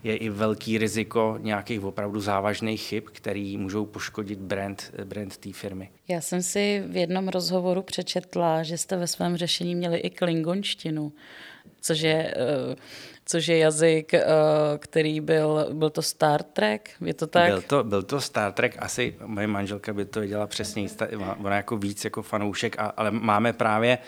je 0.05 0.17
i 0.17 0.29
velký 0.29 0.79
riziko 0.79 1.39
nějakých 1.41 1.85
opravdu 1.85 2.21
závažných 2.21 2.81
chyb, 2.81 3.05
které 3.13 3.55
můžou 3.59 3.87
poškodit 3.87 4.39
brand, 4.39 4.93
brand 5.05 5.37
té 5.37 5.53
firmy. 5.53 5.91
Já 6.09 6.21
jsem 6.21 6.43
si 6.43 6.85
v 6.87 6.97
jednom 6.97 7.29
rozhovoru 7.29 7.83
přečetla, 7.83 8.63
že 8.63 8.79
jste 8.79 8.97
ve 8.97 9.07
svém 9.07 9.37
řešení 9.37 9.75
měli 9.75 9.99
i 9.99 10.11
klingonštinu, 10.11 11.13
což 11.81 12.01
je 12.01 12.35
uh, 12.69 12.75
což 13.31 13.49
je 13.49 13.59
jazyk, 13.59 14.15
eh, 14.15 14.25
který 14.79 15.21
byl, 15.21 15.67
byl 15.73 15.91
to 15.91 16.03
Star 16.03 16.43
Trek, 16.43 16.91
je 17.05 17.15
to 17.15 17.27
tak? 17.27 17.51
Byl 17.51 17.63
to, 17.63 17.85
byl 17.85 18.03
to 18.03 18.21
Star 18.21 18.53
Trek, 18.53 18.77
asi 18.79 19.15
moje 19.27 19.47
manželka 19.47 19.93
by 19.93 20.05
to 20.05 20.21
věděla 20.21 20.47
přesně, 20.47 20.87
ona 21.39 21.57
jako 21.57 21.77
víc 21.77 22.05
jako 22.05 22.23
fanoušek, 22.23 22.77
ale 22.97 23.11
máme 23.11 23.53
právě, 23.53 23.99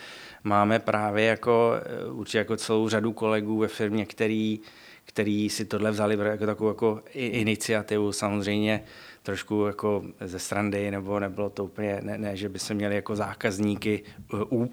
máme 0.44 0.78
právě 0.78 1.24
jako 1.24 1.72
eh, 1.76 2.10
určitě 2.10 2.38
jako 2.38 2.56
celou 2.56 2.88
řadu 2.88 3.12
kolegů 3.12 3.58
ve 3.58 3.68
firmě, 3.68 4.06
který, 4.06 4.60
který 5.04 5.48
si 5.48 5.64
tohle 5.64 5.90
vzali 5.90 6.18
jako 6.24 6.46
takovou 6.46 6.70
jako 6.70 7.00
iniciativu 7.14 8.12
samozřejmě, 8.12 8.84
trošku 9.22 9.66
jako 9.66 10.02
ze 10.20 10.38
srandy, 10.38 10.90
nebo 10.90 11.20
nebylo 11.20 11.50
to 11.50 11.64
úplně, 11.64 12.00
ne, 12.02 12.18
ne 12.18 12.36
že 12.36 12.48
by 12.48 12.58
se 12.58 12.74
měli 12.74 12.94
jako 12.94 13.16
zákazníky, 13.16 14.02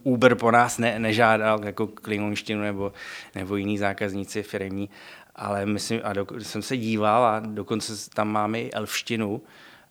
Uber 0.03 0.35
po 0.35 0.51
nás 0.51 0.77
ne, 0.77 0.99
nežádal 0.99 1.65
jako 1.65 1.87
klingonštinu 1.87 2.61
nebo, 2.61 2.93
nebo 3.35 3.55
jiný 3.55 3.77
zákazníci 3.77 4.43
firmní, 4.43 4.89
ale 5.35 5.65
myslím, 5.65 6.01
a 6.03 6.13
do, 6.13 6.27
jsem 6.39 6.61
se 6.61 6.77
díval 6.77 7.25
a 7.25 7.39
dokonce 7.39 8.09
tam 8.09 8.27
máme 8.27 8.61
i 8.61 8.71
elfštinu 8.71 9.41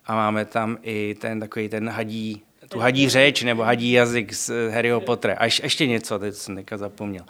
a 0.07 0.15
máme 0.15 0.45
tam 0.45 0.79
i 0.83 1.17
ten 1.21 1.41
takový 1.41 1.69
ten 1.69 1.88
hadí, 1.88 2.43
tu 2.69 2.79
hadí 2.79 3.09
řeč 3.09 3.43
nebo 3.43 3.63
hadí 3.63 3.93
jazyk 3.93 4.33
z 4.33 4.71
Harryho 4.71 5.01
Pottera. 5.01 5.35
A 5.39 5.45
ještě 5.45 5.87
něco, 5.87 6.19
teď 6.19 6.35
jsem 6.35 6.57
teďka 6.57 6.77
zapomněl. 6.77 7.25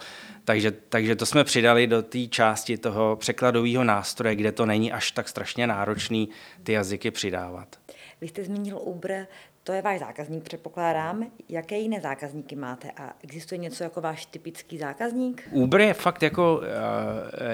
Takže, 0.45 0.71
takže 0.71 1.15
to 1.15 1.25
jsme 1.25 1.43
přidali 1.43 1.87
do 1.87 2.01
té 2.01 2.27
části 2.27 2.77
toho 2.77 3.15
překladového 3.15 3.83
nástroje, 3.83 4.35
kde 4.35 4.51
to 4.51 4.65
není 4.65 4.91
až 4.91 5.11
tak 5.11 5.29
strašně 5.29 5.67
náročný 5.67 6.29
ty 6.63 6.71
jazyky 6.73 7.11
přidávat. 7.11 7.67
Vy 8.21 8.27
jste 8.27 8.43
zmínil 8.43 8.79
Uber, 8.83 9.27
To 9.63 9.73
je 9.73 9.81
váš 9.81 9.99
zákazník, 9.99 10.43
předpokládám. 10.43 11.25
Jaké 11.49 11.77
jiné 11.77 12.01
zákazníky 12.01 12.55
máte 12.55 12.91
a 12.91 13.13
existuje 13.23 13.57
něco 13.57 13.83
jako 13.83 14.01
váš 14.01 14.25
typický 14.25 14.77
zákazník? 14.77 15.47
Uber 15.51 15.81
je 15.81 15.93
fakt 15.93 16.23
jako 16.23 16.57
uh, 16.57 16.63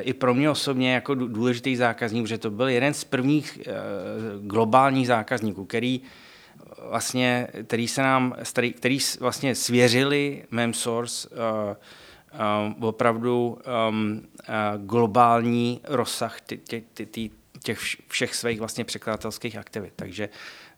i 0.02 0.14
pro 0.14 0.34
mě 0.34 0.50
osobně 0.50 0.94
jako 0.94 1.16
důležitý 1.16 1.76
zákazník, 1.76 2.24
protože 2.24 2.38
to 2.38 2.52
byl 2.52 2.68
jeden 2.68 2.94
z 2.94 3.04
prvních 3.04 3.60
uh, 3.68 4.48
globálních 4.48 5.08
zákazníků, 5.08 5.66
který 5.66 6.02
vlastně, 6.90 7.48
který 7.68 7.88
se 7.88 8.02
nám, 8.02 8.36
který, 8.52 8.74
který 8.74 9.00
vlastně 9.20 9.56
svěřili 9.56 10.44
MemSource 10.52 11.30
uh, 11.30 11.36
um, 12.66 12.84
opravdu 12.84 13.58
um, 13.90 14.22
uh, 14.50 14.86
globální 14.86 15.82
rozsah 15.84 16.42
ty, 16.42 16.58
ty, 16.58 16.84
ty, 16.94 17.06
ty, 17.06 17.32
těch 17.64 17.80
všech 18.08 18.36
svých 18.36 18.60
vlastně 18.60 18.86
překladatelských 18.86 19.58
aktivit. 19.58 19.94
Takže 19.96 20.30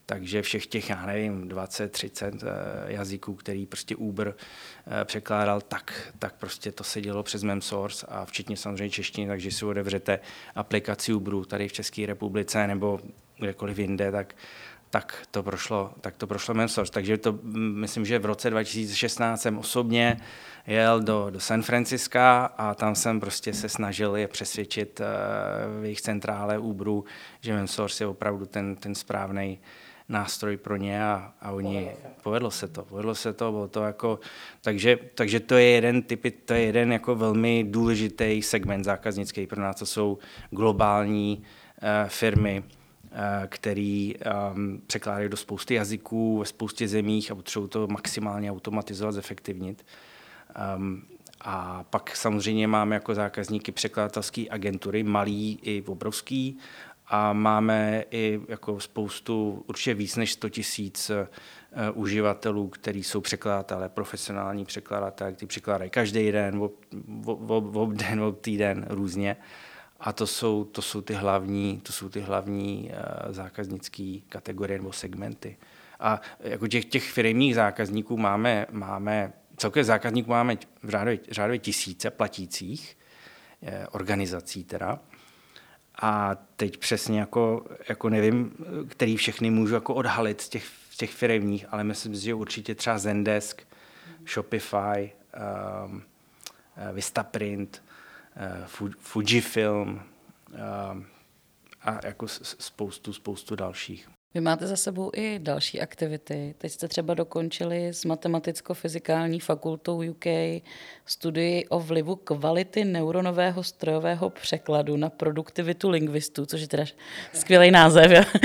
takže 0.10 0.41
všech 0.41 0.67
těch, 0.67 0.89
já 0.89 1.06
nevím, 1.06 1.48
20, 1.48 1.91
30 1.91 2.34
uh, 2.34 2.39
jazyků, 2.88 3.34
který 3.34 3.65
prostě 3.65 3.96
Uber 3.96 4.27
uh, 4.27 4.94
překládal, 5.03 5.62
tak, 5.62 6.13
tak 6.20 6.36
prostě 6.36 6.72
to 6.72 6.84
se 6.84 7.01
dělo 7.01 7.24
přes 7.24 7.44
MemSource 7.44 8.06
a 8.10 8.25
včetně 8.25 8.58
samozřejmě 8.58 8.89
češtiny, 8.89 9.27
takže 9.27 9.51
si 9.51 9.65
otevřete 9.65 10.20
aplikaci 10.56 11.13
Uberu 11.13 11.46
tady 11.46 11.67
v 11.67 11.74
České 11.74 12.06
republice 12.06 12.67
nebo 12.67 13.00
kdekoliv 13.39 13.79
jinde, 13.79 14.12
tak, 14.12 14.36
tak 14.89 15.27
to 15.32 15.44
prošlo, 15.44 15.91
tak 16.01 16.17
to 16.17 16.27
prošlo 16.27 16.53
MemSource. 16.53 16.91
Takže 16.91 17.17
to, 17.17 17.39
myslím, 17.53 18.06
že 18.06 18.20
v 18.20 18.25
roce 18.25 18.50
2016 18.50 19.41
jsem 19.41 19.58
osobně 19.58 20.17
jel 20.67 21.01
do, 21.01 21.29
do 21.29 21.39
San 21.39 21.62
Franciska 21.62 22.46
a 22.46 22.74
tam 22.74 22.96
jsem 22.96 23.20
prostě 23.20 23.53
se 23.53 23.70
snažil 23.70 24.15
je 24.15 24.27
přesvědčit 24.27 25.00
uh, 25.00 25.82
v 25.82 25.84
jejich 25.84 26.01
centrále 26.01 26.58
Uberu, 26.58 27.06
že 27.41 27.53
MemSource 27.53 28.03
je 28.03 28.08
opravdu 28.08 28.46
ten, 28.46 28.75
ten 28.75 28.96
správný 28.96 29.60
nástroj 30.10 30.58
pro 30.58 30.75
ně 30.75 31.03
a, 31.03 31.34
a 31.41 31.51
oni, 31.51 31.91
povedlo 32.24 32.51
se 32.51 32.67
to, 32.67 32.84
povedlo 32.84 33.15
se 33.15 33.34
to, 33.34 33.51
bylo 33.51 33.67
to 33.67 33.84
jako, 33.84 34.20
takže, 34.62 34.98
takže 35.15 35.39
to 35.39 35.56
je 35.56 35.65
jeden 35.65 36.01
typ, 36.01 36.46
to 36.46 36.53
je 36.53 36.62
jeden 36.62 36.91
jako 36.91 37.15
velmi 37.15 37.63
důležitý 37.63 38.41
segment 38.41 38.84
zákaznický 38.84 39.48
pro 39.48 39.62
nás, 39.62 39.75
to 39.75 39.86
jsou 39.86 40.17
globální 40.51 41.44
uh, 41.44 42.10
firmy, 42.10 42.63
Eh, 42.63 42.87
který 43.48 44.16
um, 44.54 44.82
překládají 44.88 45.30
do 45.30 45.38
spousty 45.38 45.74
jazyků 45.74 46.38
ve 46.38 46.46
spoustě 46.46 46.88
zemích 46.88 47.32
a 47.32 47.36
potřebují 47.36 47.70
to 47.70 47.88
maximálně 47.88 48.52
automatizovat, 48.52 49.14
zefektivnit. 49.14 49.86
Um, 50.78 51.04
a 51.42 51.84
pak 51.84 52.16
samozřejmě 52.16 52.68
máme 52.68 52.96
jako 52.96 53.16
zákazníky 53.16 53.72
překladatelské 53.72 54.46
agentury, 54.50 55.04
malý 55.04 55.60
i 55.62 55.82
obrovský, 55.82 56.58
a 57.10 57.34
máme 57.34 58.04
i 58.12 58.42
jako 58.48 58.80
spoustu, 58.80 59.64
určitě 59.68 59.94
víc 59.94 60.16
než 60.16 60.34
100 60.34 60.50
tisíc 60.50 61.10
uh, 61.10 61.18
uživatelů, 61.94 62.68
kteří 62.68 63.04
jsou 63.04 63.22
překladatelé, 63.22 63.90
profesionální 63.90 64.66
překladatelé, 64.66 65.32
kteří 65.32 65.48
překládají 65.48 65.90
každý 65.90 66.32
den, 66.32 66.60
ob, 66.60 66.74
ob, 67.26 67.76
ob 67.76 67.90
den, 67.90 68.22
ob 68.22 68.42
týden 68.42 68.86
různě. 68.90 69.38
Uh, 69.40 69.46
a 70.00 70.13
to 70.13 70.27
jsou, 70.27 70.66
to 70.66 70.82
jsou 70.82 71.01
ty 71.01 71.13
hlavní, 71.13 71.80
to 71.84 71.94
jsou 71.94 72.10
ty 72.10 72.20
hlavní 72.20 72.92
uh, 72.92 73.34
zákaznické 73.34 74.18
kategorie 74.30 74.80
nebo 74.80 74.92
segmenty. 74.92 75.58
A 76.00 76.22
jako 76.39 76.68
těch, 76.68 76.86
těch 76.86 77.12
firmních 77.12 77.56
zákazníků 77.56 78.18
máme, 78.18 78.66
máme 78.72 79.34
celkově 79.58 79.84
zákazníků 79.84 80.30
máme 80.30 80.58
v 80.84 80.89
řádově, 80.89 81.20
řádově 81.32 81.60
tisíce 81.60 82.10
platících 82.10 82.98
eh, 83.63 83.88
organizací 83.88 84.63
teda. 84.63 85.00
A 86.01 86.36
teď 86.56 86.77
přesně 86.77 87.20
jako, 87.20 87.66
jako 87.89 88.10
nevím, 88.10 88.51
který 88.88 89.18
všechny 89.18 89.50
můžu 89.50 89.74
jako 89.74 89.94
odhalit 89.94 90.42
z 90.42 90.50
těch, 90.50 90.66
těch 90.98 91.12
firmních, 91.12 91.66
ale 91.70 91.84
myslím 91.84 92.16
si, 92.16 92.22
že 92.22 92.34
určitě 92.34 92.75
třeba 92.75 92.98
Zendesk, 92.98 93.62
Shopify, 94.27 95.12
um, 95.86 96.04
Vistaprint, 96.94 97.82
Eh, 97.82 97.87
Fujifilm 99.00 100.01
eh, 100.53 100.60
a 101.82 102.06
jako 102.06 102.27
spoustu, 102.27 103.13
spoustu 103.13 103.56
dalších. 103.56 104.10
Vy 104.34 104.41
máte 104.41 104.67
za 104.67 104.75
sebou 104.75 105.12
i 105.15 105.39
další 105.39 105.81
aktivity. 105.81 106.55
Teď 106.57 106.72
jste 106.72 106.88
třeba 106.88 107.13
dokončili 107.13 107.88
s 107.88 108.05
Matematicko-fyzikální 108.05 109.39
fakultou 109.39 110.10
UK 110.10 110.25
studii 111.05 111.65
o 111.67 111.79
vlivu 111.79 112.15
kvality 112.15 112.86
neuronového 112.86 113.63
strojového 113.63 114.29
překladu 114.29 114.98
na 114.98 115.10
produktivitu 115.10 115.89
lingvistů, 115.89 116.46
což 116.46 116.62
je 116.62 116.67
teda 116.67 116.84
skvělý 117.34 117.72
název. 117.72 118.27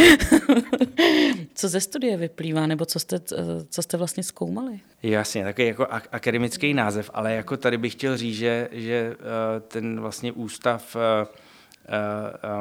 co 1.54 1.68
ze 1.68 1.80
studie 1.80 2.16
vyplývá, 2.16 2.66
nebo 2.66 2.84
co 2.84 2.98
jste, 2.98 3.20
co 3.68 3.82
jste 3.82 3.96
vlastně 3.96 4.22
zkoumali? 4.22 4.80
Jasně, 5.02 5.44
takový 5.44 5.68
jako 5.68 5.86
akademický 6.12 6.74
název, 6.74 7.10
ale 7.14 7.34
jako 7.34 7.56
tady 7.56 7.78
bych 7.78 7.92
chtěl 7.92 8.16
říct, 8.16 8.36
že, 8.36 8.68
že 8.72 9.16
eh, 9.16 9.60
ten 9.60 10.00
vlastně 10.00 10.32
ústav 10.32 10.96
eh, 10.96 11.26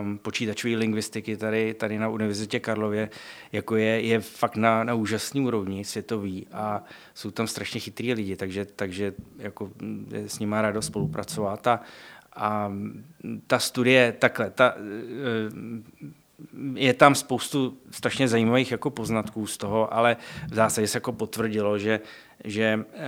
um, 0.01 0.17
počítačové 0.17 0.75
lingvistiky 0.75 1.37
tady, 1.37 1.73
tady 1.73 1.99
na 1.99 2.09
Univerzitě 2.09 2.59
Karlově, 2.59 3.09
jako 3.51 3.75
je, 3.75 4.01
je 4.01 4.19
fakt 4.19 4.55
na, 4.55 4.83
na 4.83 4.93
úžasný 4.93 5.41
úrovni 5.41 5.85
světový 5.85 6.47
a 6.51 6.83
jsou 7.13 7.31
tam 7.31 7.47
strašně 7.47 7.79
chytrý 7.79 8.13
lidi, 8.13 8.35
takže, 8.35 8.65
takže 8.65 9.13
jako 9.37 9.71
je 10.11 10.29
s 10.29 10.39
nimi 10.39 10.55
radost 10.59 10.85
spolupracovat 10.85 11.67
a, 11.67 11.81
a 12.35 12.71
ta 13.47 13.59
studie, 13.59 14.11
takhle, 14.11 14.49
ta, 14.49 14.75
je 16.73 16.93
tam 16.93 17.15
spoustu 17.15 17.77
strašně 17.91 18.27
zajímavých 18.27 18.71
jako 18.71 18.89
poznatků 18.89 19.47
z 19.47 19.57
toho, 19.57 19.93
ale 19.93 20.17
v 20.51 20.55
zásadě 20.55 20.87
se 20.87 20.97
jako 20.97 21.11
potvrdilo, 21.11 21.77
že, 21.79 21.99
že 22.43 22.85
eh, 22.93 23.05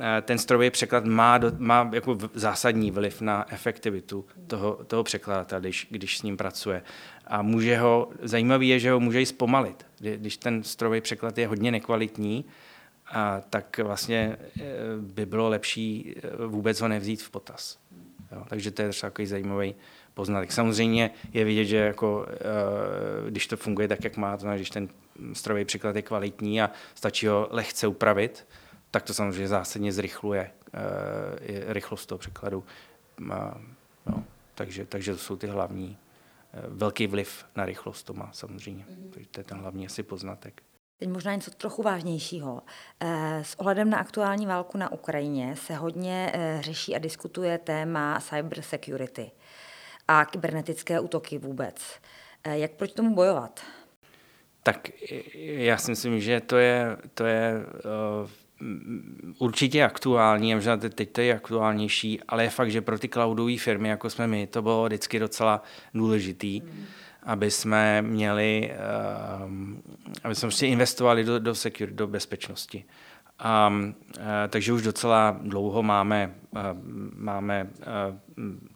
eh, 0.00 0.22
ten 0.22 0.38
strojový 0.38 0.70
překlad 0.70 1.04
má, 1.04 1.38
do, 1.38 1.52
má 1.58 1.90
jako 1.92 2.18
zásadní 2.34 2.90
vliv 2.90 3.20
na 3.20 3.52
efektivitu 3.52 4.26
toho, 4.46 4.84
toho 4.86 5.04
překladatele, 5.04 5.60
když, 5.60 5.86
když 5.90 6.18
s 6.18 6.22
ním 6.22 6.36
pracuje. 6.36 6.82
A 7.26 7.42
může 7.42 7.78
ho, 7.78 8.08
zajímavý 8.22 8.68
je, 8.68 8.78
že 8.78 8.90
ho 8.90 9.00
může 9.00 9.22
i 9.22 9.26
zpomalit. 9.26 9.86
Když 9.98 10.36
ten 10.36 10.62
strojový 10.62 11.00
překlad 11.00 11.38
je 11.38 11.46
hodně 11.46 11.70
nekvalitní, 11.70 12.44
a 13.12 13.40
tak 13.50 13.78
vlastně 13.78 14.36
eh, 14.40 14.62
by 15.00 15.26
bylo 15.26 15.48
lepší 15.48 16.14
vůbec 16.46 16.80
ho 16.80 16.88
nevzít 16.88 17.22
v 17.22 17.30
potaz. 17.30 17.78
Jo, 18.32 18.44
takže 18.48 18.70
to 18.70 18.82
je 18.82 18.90
takový 19.00 19.26
zajímavý 19.26 19.74
poznatek. 20.18 20.52
Samozřejmě 20.52 21.10
je 21.32 21.44
vidět, 21.44 21.64
že 21.64 21.76
jako, 21.76 22.26
eh, 22.30 23.30
když 23.30 23.46
to 23.46 23.56
funguje 23.56 23.88
tak, 23.88 24.04
jak 24.04 24.16
má, 24.16 24.36
to 24.36 24.40
znamená, 24.40 24.56
když 24.56 24.70
ten 24.70 24.88
strojový 25.32 25.64
překlad 25.64 25.96
je 25.96 26.02
kvalitní 26.02 26.62
a 26.62 26.70
stačí 26.94 27.26
ho 27.26 27.48
lehce 27.50 27.86
upravit, 27.86 28.46
tak 28.90 29.02
to 29.02 29.14
samozřejmě 29.14 29.48
zásadně 29.48 29.92
zrychluje 29.92 30.50
eh, 30.50 31.72
rychlost 31.72 32.06
toho 32.06 32.18
překladu. 32.18 32.64
No, 34.06 34.24
takže, 34.54 34.84
takže 34.84 35.12
to 35.12 35.18
jsou 35.18 35.36
ty 35.36 35.46
hlavní, 35.46 35.96
eh, 36.52 36.62
velký 36.68 37.06
vliv 37.06 37.44
na 37.56 37.64
rychlost 37.64 38.02
to 38.02 38.14
má 38.14 38.30
samozřejmě. 38.32 38.84
Mm-hmm. 38.84 39.10
Takže 39.10 39.28
to 39.30 39.40
je 39.40 39.44
ten 39.44 39.58
hlavní 39.58 39.86
asi 39.86 40.02
poznatek. 40.02 40.62
Teď 40.98 41.08
možná 41.08 41.34
něco 41.34 41.50
trochu 41.50 41.82
vážnějšího. 41.82 42.62
S 43.42 43.54
ohledem 43.58 43.90
na 43.90 43.98
aktuální 43.98 44.46
válku 44.46 44.78
na 44.78 44.92
Ukrajině 44.92 45.56
se 45.56 45.74
hodně 45.74 46.32
řeší 46.60 46.96
a 46.96 46.98
diskutuje 46.98 47.58
téma 47.58 48.20
cyber 48.20 48.62
security 48.62 49.30
a 50.08 50.24
kybernetické 50.24 51.00
útoky 51.00 51.38
vůbec. 51.38 52.00
Eh, 52.44 52.58
jak 52.58 52.70
proti 52.70 52.94
tomu 52.94 53.14
bojovat? 53.14 53.60
Tak 54.62 54.88
já 55.34 55.78
si 55.78 55.90
myslím, 55.90 56.20
že 56.20 56.40
to 56.40 56.56
je, 56.56 56.96
to 57.14 57.24
je 57.24 57.54
uh, 58.22 58.30
určitě 59.38 59.84
aktuální, 59.84 60.54
možná 60.54 60.76
teď 60.76 61.12
to 61.12 61.20
je 61.20 61.34
aktuálnější, 61.34 62.20
ale 62.28 62.42
je 62.42 62.50
fakt, 62.50 62.70
že 62.70 62.80
pro 62.80 62.98
ty 62.98 63.08
cloudové 63.08 63.56
firmy, 63.56 63.88
jako 63.88 64.10
jsme 64.10 64.26
my, 64.26 64.46
to 64.46 64.62
bylo 64.62 64.84
vždycky 64.84 65.18
docela 65.18 65.62
důležitý, 65.94 66.60
mm. 66.60 66.84
aby 67.22 67.50
jsme 67.50 68.02
měli, 68.02 68.72
uh, 69.44 69.52
aby 70.24 70.34
jsme 70.34 70.46
prostě 70.46 70.66
investovali 70.66 71.24
do, 71.24 71.38
do, 71.38 71.54
security, 71.54 71.96
do 71.96 72.06
bezpečnosti. 72.06 72.84
A, 73.38 73.66
a, 73.66 74.48
takže 74.48 74.72
už 74.72 74.82
docela 74.82 75.36
dlouho 75.42 75.82
máme, 75.82 76.34
a, 76.54 76.76
máme 77.16 77.70
a, 77.86 78.16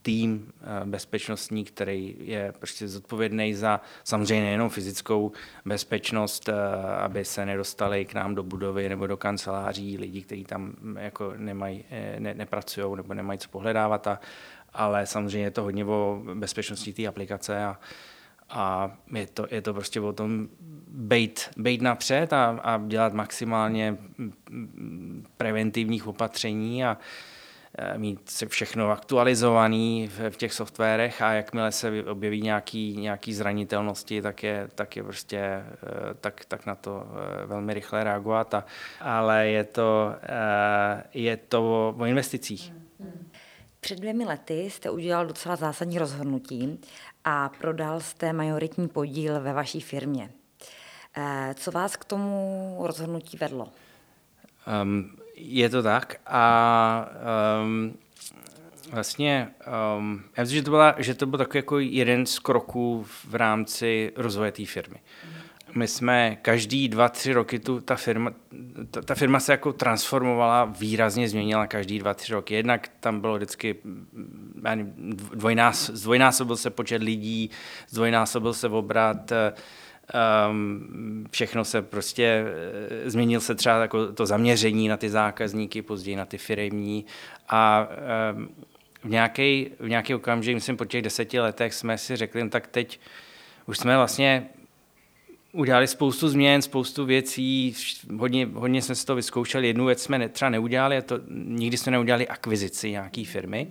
tým 0.03 0.53
a, 0.61 0.85
bezpečnostní, 0.85 1.65
který 1.65 2.17
je 2.19 2.53
prostě 2.59 2.89
zodpovědný 2.89 3.55
za 3.55 3.81
samozřejmě 4.05 4.45
nejenom 4.45 4.71
fyzickou 4.71 5.33
bezpečnost, 5.65 6.49
aby 7.05 7.25
se 7.25 7.47
nedostali 7.47 8.05
k 8.05 8.15
nám 8.15 8.35
do 8.35 8.43
budovy 8.43 8.89
nebo 8.89 9.07
do 9.07 9.17
kanceláří 9.17 9.99
lidi, 9.99 10.23
kteří 10.23 10.45
tam 10.45 10.73
jako 10.99 11.35
nemají, 11.37 11.85
e, 11.91 12.21
ne, 12.21 12.35
nepracují 12.35 12.97
nebo 12.97 13.15
nemají 13.15 13.39
co 13.39 13.49
pohledávat, 13.49 14.07
a, 14.07 14.21
ale 14.73 15.07
samozřejmě 15.07 15.47
je 15.47 15.51
to 15.51 15.63
hodně 15.63 15.85
o 15.85 16.23
bezpečnosti 16.35 16.93
té 16.93 17.07
aplikace 17.07 17.65
a, 17.65 17.79
a 18.51 18.97
je 19.15 19.27
to, 19.27 19.47
je 19.51 19.63
to 19.63 19.75
prostě 19.75 20.01
o 20.01 20.13
tom 20.13 20.49
bejt, 20.89 21.51
bejt 21.57 21.83
napřed 21.83 22.33
a, 22.33 22.61
a 22.63 22.79
dělat 22.87 23.13
maximálně 23.13 23.97
preventivních 25.37 26.07
opatření 26.07 26.85
a 26.85 26.99
eh, 27.79 27.99
mít 27.99 28.43
všechno 28.49 28.91
aktualizovaný 28.91 30.09
v, 30.09 30.31
v 30.31 30.37
těch 30.37 30.53
softwarech 30.53 31.23
a 31.23 31.33
jakmile 31.33 31.73
se 31.73 32.05
objeví 32.05 32.43
nějaký, 32.43 32.97
nějaký 32.97 33.35
zranitelnosti, 33.35 34.23
tak 34.23 34.43
je, 34.43 34.69
tak 34.75 34.97
je 34.97 35.03
prostě, 35.03 35.39
eh, 35.39 35.65
tak, 36.21 36.45
tak 36.45 36.67
na 36.67 36.75
to 36.75 37.07
velmi 37.47 37.75
rychle 37.75 38.05
reagovat. 38.05 38.55
A, 38.55 38.65
ale 39.01 39.49
je 39.49 39.65
to, 39.65 40.15
je 41.15 41.37
to 41.37 41.63
o, 41.63 41.95
o 41.99 42.05
investicích. 42.05 42.73
Před 43.81 43.99
dvěmi 43.99 44.25
lety 44.25 44.71
jste 44.71 44.91
udělal 44.91 45.27
docela 45.27 45.57
zásadní 45.57 45.99
rozhodnutí 45.99 46.81
a 47.25 47.49
prodal 47.49 48.01
jste 48.01 48.33
majoritní 48.33 48.89
podíl 48.89 49.41
ve 49.41 49.53
vaší 49.53 49.81
firmě. 49.81 50.31
Co 51.55 51.71
vás 51.71 51.97
k 51.97 52.05
tomu 52.05 52.79
rozhodnutí 52.81 53.37
vedlo? 53.37 53.69
Um, 54.83 55.17
je 55.35 55.69
to 55.69 55.83
tak 55.83 56.21
a 56.27 57.09
um, 57.63 57.95
vlastně 58.93 59.49
um, 59.99 60.23
já 60.37 60.43
myslím, 60.43 60.57
že 60.57 60.63
to, 60.63 60.71
byla, 60.71 60.95
že 60.99 61.15
to 61.15 61.27
byl 61.27 61.39
takový 61.39 61.59
jako 61.59 61.79
jeden 61.79 62.27
z 62.27 62.39
kroků 62.39 63.07
v 63.31 63.35
rámci 63.35 64.13
rozvoje 64.17 64.53
té 64.53 64.67
firmy. 64.67 64.97
My 65.75 65.89
jsme 65.89 66.37
každý 66.43 66.89
dva, 66.89 67.09
tři 67.09 67.33
roky 67.33 67.59
tu, 67.59 67.81
ta, 67.81 67.97
firma, 67.97 68.33
ta, 68.91 69.03
ta 69.03 69.15
firma 69.15 69.41
se 69.41 69.53
jako 69.53 69.73
transformovala, 69.73 70.65
výrazně 70.65 71.29
změnila 71.29 71.67
každý 71.67 71.99
dva, 71.99 72.15
tři 72.15 72.33
roky. 72.33 72.55
Jednak 72.55 72.91
tam 73.01 73.21
bylo 73.21 73.37
vždycky, 73.37 73.77
dvojnás, 75.35 75.91
zdvojnásobil 75.91 76.57
se 76.57 76.71
počet 76.71 77.03
lidí, 77.03 77.51
zdvojnásobil 77.89 78.55
se 78.55 78.69
obrat, 78.69 79.33
Um, 80.51 81.27
všechno 81.31 81.65
se 81.65 81.83
prostě, 81.83 82.45
eh, 83.05 83.11
změnil 83.11 83.41
se 83.41 83.55
třeba 83.55 83.83
jako 83.83 84.13
to 84.13 84.27
zaměření 84.27 84.89
na 84.89 84.97
ty 84.97 85.11
zákazníky, 85.11 85.83
později 85.83 86.17
na 86.17 86.27
ty 86.27 86.39
firmní 86.39 87.07
a 87.49 87.89
um, 88.35 88.49
v 89.05 89.09
nějaký, 89.09 89.71
v 89.81 89.89
nějaký 89.89 90.15
okamžik, 90.15 90.55
myslím 90.55 90.77
po 90.77 90.85
těch 90.85 91.03
deseti 91.03 91.41
letech 91.41 91.75
jsme 91.75 91.99
si 91.99 92.17
řekli, 92.17 92.45
no 92.45 92.51
tak 92.51 92.67
teď 92.67 93.01
už 93.67 93.79
jsme 93.79 93.97
vlastně 93.97 94.49
udělali 95.53 95.87
spoustu 95.87 96.29
změn, 96.29 96.63
spoustu 96.63 97.05
věcí, 97.05 97.75
hodně, 98.19 98.49
hodně 98.55 98.83
jsme 98.83 98.95
si 98.95 99.07
to 99.07 99.15
vyzkoušeli. 99.15 99.67
Jednu 99.67 99.87
věc 99.87 100.03
jsme 100.03 100.29
třeba 100.29 100.51
neudělali, 100.51 100.97
a 100.97 101.03
to 101.03 101.21
nikdy 101.31 101.77
jsme 101.77 101.93
neudělali 101.93 102.29
akvizici 102.29 102.91
nějaké 102.91 103.25
firmy. 103.25 103.69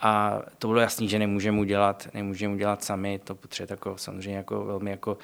A 0.00 0.42
to 0.58 0.68
bylo 0.68 0.80
jasný, 0.80 1.08
že 1.08 1.18
nemůžeme 1.18 1.60
udělat, 1.60 2.08
nemůžeme 2.14 2.54
udělat 2.54 2.84
sami, 2.84 3.20
to 3.24 3.34
potřebuje 3.34 3.72
jako, 3.72 3.98
samozřejmě 3.98 4.36
jako 4.36 4.64
velmi 4.64 4.90
jako, 4.90 5.18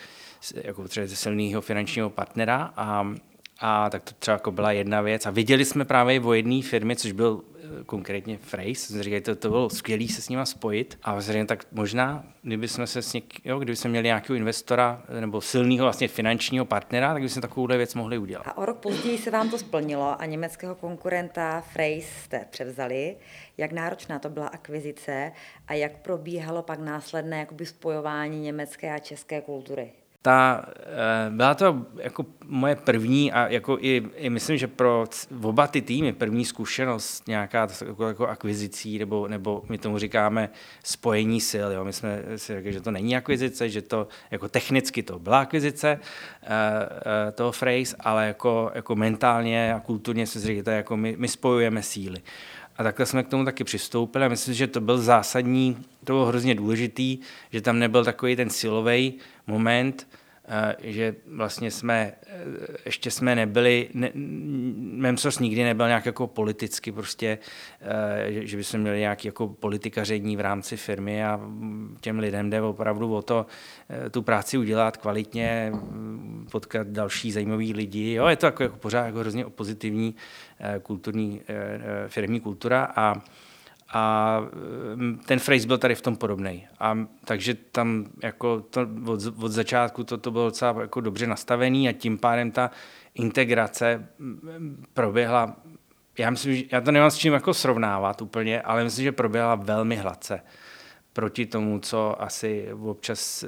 jako 0.55 0.83
potřebuje 0.83 1.17
silného 1.17 1.61
finančního 1.61 2.11
partnera 2.11 2.73
a, 2.77 3.15
a 3.61 3.91
tak 3.91 4.03
to 4.03 4.13
třeba 4.19 4.33
jako 4.33 4.53
byla 4.53 4.73
jedna 4.73 5.01
věc. 5.01 5.27
A 5.27 5.31
viděli 5.31 5.65
jsme 5.65 5.85
právě 5.85 6.21
o 6.21 6.33
jedné 6.33 6.63
firmě, 6.63 6.97
což 6.97 7.13
byl 7.13 7.45
eh, 7.57 7.85
konkrétně 7.85 8.39
Phrase, 8.51 8.75
jsme 8.75 9.03
říkali, 9.03 9.21
to, 9.21 9.37
to 9.37 9.49
bylo 9.49 9.71
skvělé 9.71 10.09
se 10.09 10.23
s 10.23 10.29
nima 10.29 10.47
spojit. 10.47 10.99
A 11.03 11.13
vlastně 11.13 11.47
tak 11.47 11.67
možná, 11.73 12.25
kdyby 12.43 12.69
jsme 12.69 12.87
se 12.87 13.03
s 13.03 13.13
něk, 13.13 13.47
jo, 13.47 13.59
kdyby 13.59 13.77
jsme 13.77 13.91
měli 13.91 14.07
nějakého 14.07 14.37
investora 14.37 15.03
nebo 15.21 15.41
silného 15.41 15.85
vlastně 15.85 16.09
finančního 16.09 16.65
partnera, 16.65 17.13
tak 17.13 17.23
by 17.23 17.29
jsme 17.29 17.43
takovouhle 17.43 17.77
věc 17.77 17.95
mohli 17.95 18.19
udělat. 18.19 18.47
A 18.47 18.57
o 18.57 18.65
rok 18.65 18.79
později 18.79 19.19
se 19.19 19.31
vám 19.31 19.51
to 19.51 19.59
splnilo 19.59 20.21
a 20.21 20.27
německého 20.27 20.75
konkurenta 20.75 21.65
Phrase 21.73 22.25
jste 22.25 22.47
převzali. 22.51 23.17
Jak 23.59 23.73
náročná 23.73 24.19
to 24.19 24.29
byla 24.29 24.47
akvizice 24.47 25.33
a 25.69 25.75
jak 25.75 25.93
probíhalo 25.93 26.63
pak 26.63 26.79
následné 26.79 27.39
jakoby 27.39 27.67
spojování 27.67 28.41
německé 28.41 28.95
a 28.95 28.99
české 28.99 29.41
kultury? 29.41 29.93
Ta, 30.25 30.65
eh, 30.67 31.31
byla 31.31 31.55
to 31.55 31.87
jako 31.97 32.27
moje 32.47 32.77
první 32.77 33.33
a 33.33 33.49
jako 33.49 33.79
i, 33.81 34.03
i 34.17 34.31
myslím, 34.31 34.59
že 34.59 34.67
pro 34.67 35.05
oba 35.43 35.67
ty 35.67 35.83
týmy 35.83 36.13
první 36.13 36.45
zkušenost 36.45 37.29
nějaká 37.29 37.69
jako, 37.87 38.09
jako 38.09 38.27
akvizicí 38.27 38.99
nebo, 38.99 39.29
nebo 39.29 39.63
my 39.69 39.79
tomu 39.79 39.99
říkáme 39.99 40.51
spojení 40.85 41.41
sil. 41.51 41.69
Jo. 41.73 41.85
My 41.85 41.93
jsme 41.93 42.23
si 42.37 42.53
řekli, 42.53 42.73
že 42.73 42.81
to 42.81 42.91
není 42.91 43.17
akvizice, 43.17 43.69
že 43.69 43.83
to 43.83 44.09
jako 44.31 44.49
technicky 44.49 45.03
to 45.03 45.19
byla 45.19 45.41
akvizice 45.41 46.01
uh, 46.01 46.49
uh, 46.49 47.33
toho 47.35 47.53
phrase, 47.53 47.97
ale 48.01 48.27
jako, 48.27 48.71
jako 48.75 48.97
mentálně 48.97 49.75
a 49.75 49.81
kulturně 49.81 50.27
jsme 50.27 50.41
si 50.41 50.55
že 50.65 50.71
jako 50.71 50.97
my, 50.97 51.17
my 51.19 51.29
spojujeme 51.29 51.83
síly. 51.83 52.23
A 52.77 52.83
takhle 52.83 53.07
jsme 53.07 53.23
k 53.23 53.29
tomu 53.29 53.45
taky 53.45 53.65
přistoupili 53.65 54.25
a 54.25 54.29
myslím, 54.29 54.55
že 54.55 54.67
to 54.67 54.81
byl 54.81 54.99
zásadní, 54.99 55.77
to 56.05 56.13
bylo 56.13 56.27
hrozně 56.27 56.55
důležitý, 56.55 57.19
že 57.51 57.61
tam 57.61 57.79
nebyl 57.79 58.05
takový 58.05 58.37
ten 58.37 58.51
silový 58.51 59.15
moment, 59.47 60.07
eh, 60.13 60.24
že 60.83 61.15
vlastně 61.27 61.71
jsme, 61.71 62.13
eh, 62.27 62.43
ještě 62.85 63.11
jsme 63.11 63.35
nebyli, 63.35 63.89
ne, 63.95 64.11
Memsos 64.95 65.39
nikdy 65.39 65.65
nebyl 65.65 65.87
nějak 65.87 66.07
jako 66.07 66.27
politicky 66.27 66.93
prostě, 66.93 67.39
eh, 67.81 68.47
že 68.47 68.57
by 68.57 68.65
jsme 68.65 68.79
měli 68.79 68.99
nějaký 68.99 69.29
jako 69.29 69.49
politikaření 69.49 70.37
v 70.37 70.41
rámci 70.41 70.77
firmy 70.77 71.25
a 71.25 71.41
těm 72.01 72.19
lidem 72.19 72.51
jde 72.51 72.63
opravdu 72.63 73.15
o 73.15 73.23
to 73.23 73.47
tu 74.11 74.23
práci 74.23 74.59
udělat 74.59 74.97
kvalitně, 74.97 75.73
potkat 76.51 76.87
další 76.87 77.33
zajímavý 77.33 77.73
lidi. 77.73 78.13
Jo, 78.13 78.27
je 78.27 78.37
to 78.37 78.47
jako, 78.47 78.63
jako 78.63 78.77
pořád 78.77 79.07
jako 79.07 79.19
hrozně 79.19 79.45
pozitivní 79.45 80.15
kulturní 80.83 81.41
firmní 82.09 82.41
kultura 82.41 82.93
a 82.97 83.23
a 83.89 84.41
mm, 84.95 85.21
ten 85.27 85.41
phrase 85.41 85.67
byl 85.67 85.79
tady 85.79 85.95
v 85.95 86.01
tom 86.01 86.17
podobný. 86.17 86.67
A 86.81 86.99
takže 87.25 87.55
tam 87.55 88.07
jako 88.23 88.61
to 88.61 88.89
od, 89.07 89.21
od 89.43 89.53
začátku 89.53 90.05
to, 90.05 90.19
to 90.19 90.31
bylo 90.31 90.45
docela 90.45 90.81
jako 90.81 91.01
dobře 91.01 91.27
nastavený 91.27 91.89
a 91.89 91.93
tím 91.93 92.19
pádem 92.19 92.51
ta 92.51 92.71
integrace 93.15 94.09
mm, 94.19 94.85
proběhla, 94.93 95.57
já 96.19 96.31
myslím, 96.31 96.57
že 96.57 96.63
já 96.73 96.81
to 96.81 96.93
nemám 96.93 97.11
s 97.11 97.17
čím 97.17 97.33
jako 97.33 97.55
srovnávat 97.55 98.23
úplně, 98.23 98.63
ale 98.63 98.85
myslím, 98.85 99.05
že 99.05 99.13
proběhla 99.13 99.55
velmi 99.55 99.97
hladce 99.97 100.41
proti 101.15 101.47
tomu, 101.47 101.79
co 101.79 102.23
asi 102.23 102.73
občas 102.73 103.45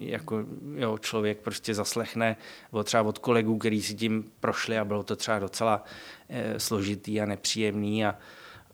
jako, 0.00 0.44
jo, 0.74 0.98
člověk 0.98 1.38
prostě 1.38 1.74
zaslechne 1.74 2.36
od 2.70 2.86
třeba 2.86 3.02
od 3.02 3.18
kolegů, 3.18 3.58
kteří 3.58 3.82
si 3.82 3.94
tím 3.94 4.32
prošli 4.40 4.78
a 4.78 4.84
bylo 4.84 5.02
to 5.02 5.16
třeba 5.16 5.38
docela 5.38 5.84
eh, 6.28 6.60
složitý 6.60 7.20
a 7.20 7.26
nepříjemný 7.26 8.06
a, 8.06 8.14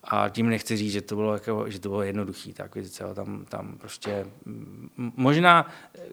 a 0.09 0.29
tím 0.29 0.49
nechci 0.49 0.77
říct, 0.77 0.93
že 0.93 1.03
to 1.03 1.17
bylo, 1.17 1.33
jako, 1.33 1.71
že 1.71 1.81
to 1.81 1.89
bylo 1.89 2.03
jednoduchý, 2.03 2.53
ta 2.53 2.65
akvizice. 2.65 3.05
Tam, 3.15 3.45
tam 3.49 3.79
prostě 3.79 4.27
možná 4.97 5.71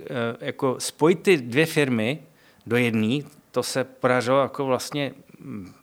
e, 0.10 0.46
jako 0.46 0.76
spojit 0.80 1.24
ty 1.24 1.38
dvě 1.38 1.66
firmy 1.66 2.24
do 2.66 2.78
jedné, 2.78 3.20
to 3.52 3.64
se 3.64 3.84
podařilo 3.84 4.42
jako 4.42 4.66
vlastně 4.66 5.14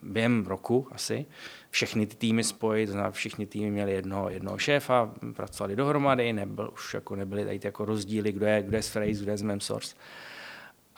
během 0.02 0.46
roku 0.46 0.88
asi. 0.92 1.26
Všechny 1.70 2.06
ty 2.06 2.16
týmy 2.16 2.44
spojit, 2.44 2.88
znamená, 2.88 3.10
všichni 3.10 3.46
týmy 3.46 3.70
měli 3.70 3.92
jednoho, 3.92 4.30
jednoho 4.30 4.58
šéfa, 4.58 5.10
pracovali 5.34 5.76
dohromady, 5.76 6.32
nebyl, 6.32 6.70
už 6.72 6.94
jako 6.94 7.16
nebyly 7.16 7.44
tady 7.44 7.60
jako 7.64 7.84
rozdíly, 7.84 8.32
kdo 8.32 8.46
je, 8.46 8.62
kdo 8.62 8.76
je 8.76 8.82
z 8.82 8.90
Phrase, 8.90 9.22
kdo 9.22 9.30
je 9.30 9.38
z 9.38 9.42
Memsource. 9.42 9.94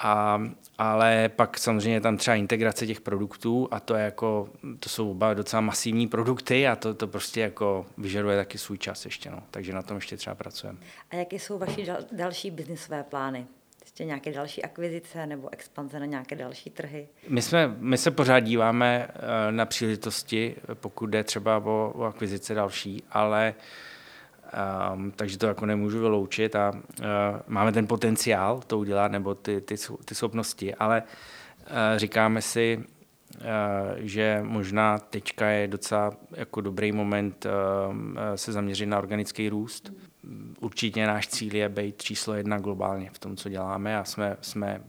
A, 0.02 0.42
ale 0.78 1.28
pak 1.28 1.58
samozřejmě 1.58 2.00
tam 2.00 2.16
třeba 2.16 2.34
integrace 2.34 2.86
těch 2.86 3.00
produktů 3.00 3.68
a 3.70 3.80
to 3.80 3.94
je 3.94 4.04
jako, 4.04 4.48
to 4.80 4.88
jsou 4.88 5.10
oba 5.10 5.34
docela 5.34 5.60
masivní 5.60 6.06
produkty 6.06 6.68
a 6.68 6.76
to, 6.76 6.94
to 6.94 7.06
prostě 7.06 7.40
jako 7.40 7.86
vyžaduje 7.98 8.36
taky 8.36 8.58
svůj 8.58 8.78
čas 8.78 9.04
ještě, 9.04 9.30
no. 9.30 9.42
takže 9.50 9.72
na 9.72 9.82
tom 9.82 9.96
ještě 9.96 10.16
třeba 10.16 10.34
pracujeme. 10.34 10.78
A 11.10 11.16
jaké 11.16 11.38
jsou 11.38 11.58
vaše 11.58 11.86
dal, 11.86 11.98
další 12.12 12.50
biznisové 12.50 13.02
plány? 13.02 13.46
Ještě 13.80 14.04
nějaké 14.04 14.32
další 14.32 14.62
akvizice 14.62 15.26
nebo 15.26 15.52
expanze 15.52 16.00
na 16.00 16.06
nějaké 16.06 16.36
další 16.36 16.70
trhy? 16.70 17.08
My, 17.28 17.42
jsme, 17.42 17.74
my 17.78 17.98
se 17.98 18.10
pořád 18.10 18.40
díváme 18.40 19.08
eh, 19.08 19.52
na 19.52 19.66
příležitosti, 19.66 20.56
pokud 20.74 21.06
jde 21.06 21.24
třeba 21.24 21.56
o, 21.58 21.92
o 21.94 22.02
akvizice 22.02 22.54
další, 22.54 23.02
ale 23.10 23.54
uh, 23.56 23.62
Um, 24.94 25.10
takže 25.10 25.38
to 25.38 25.46
jako 25.46 25.66
nemůžu 25.66 26.00
vyloučit 26.00 26.56
a 26.56 26.70
uh, 26.70 27.06
máme 27.46 27.72
ten 27.72 27.86
potenciál 27.86 28.60
to 28.66 28.78
udělat 28.78 29.12
nebo 29.12 29.34
ty, 29.34 29.60
ty, 29.60 29.74
ty 30.04 30.14
schopnosti, 30.14 30.74
ale 30.74 31.02
uh, 31.02 31.66
říkáme 31.96 32.42
si, 32.42 32.84
uh, 33.34 33.44
že 33.96 34.40
možná 34.42 34.98
teďka 34.98 35.48
je 35.48 35.68
docela 35.68 36.12
jako 36.30 36.60
dobrý 36.60 36.92
moment 36.92 37.46
uh, 37.46 37.52
se 38.34 38.52
zaměřit 38.52 38.86
na 38.86 38.98
organický 38.98 39.48
růst. 39.48 39.92
Určitě 40.60 41.06
náš 41.06 41.28
cíl 41.28 41.54
je 41.54 41.68
být 41.68 42.02
číslo 42.02 42.34
jedna 42.34 42.58
globálně 42.58 43.10
v 43.12 43.18
tom, 43.18 43.36
co 43.36 43.48
děláme 43.48 43.98
a 43.98 44.04
jsme, 44.04 44.36
jsme 44.40 44.80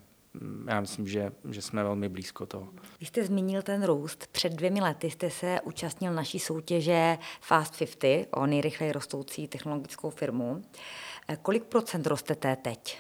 já 0.67 0.82
myslím, 0.82 1.08
že, 1.08 1.32
že 1.50 1.62
jsme 1.62 1.84
velmi 1.84 2.10
blízko 2.10 2.46
toho. 2.46 2.67
Když 2.98 3.10
jste 3.10 3.24
zmínil 3.24 3.62
ten 3.62 3.84
růst, 3.84 4.28
před 4.32 4.54
dvěmi 4.54 4.82
lety 4.82 5.12
jste 5.12 5.30
se 5.30 5.62
účastnil 5.63 6.13
naší 6.13 6.39
soutěže 6.39 7.17
Fast 7.41 7.80
50 7.80 8.28
o 8.32 8.46
nejrychleji 8.46 8.91
rostoucí 8.91 9.48
technologickou 9.48 10.10
firmu. 10.10 10.63
Eh, 11.28 11.38
kolik 11.41 11.63
procent 11.63 12.08
rostete 12.08 12.56
teď? 12.56 13.00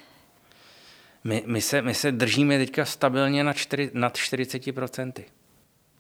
My, 1.23 1.43
my, 1.45 1.61
se, 1.61 1.81
my 1.81 1.93
se 1.93 2.11
držíme 2.11 2.57
teďka 2.57 2.85
stabilně 2.85 3.43
na 3.43 3.53
čtyři, 3.53 3.91
nad 3.93 4.17
40 4.17 4.71
procenty. 4.71 5.25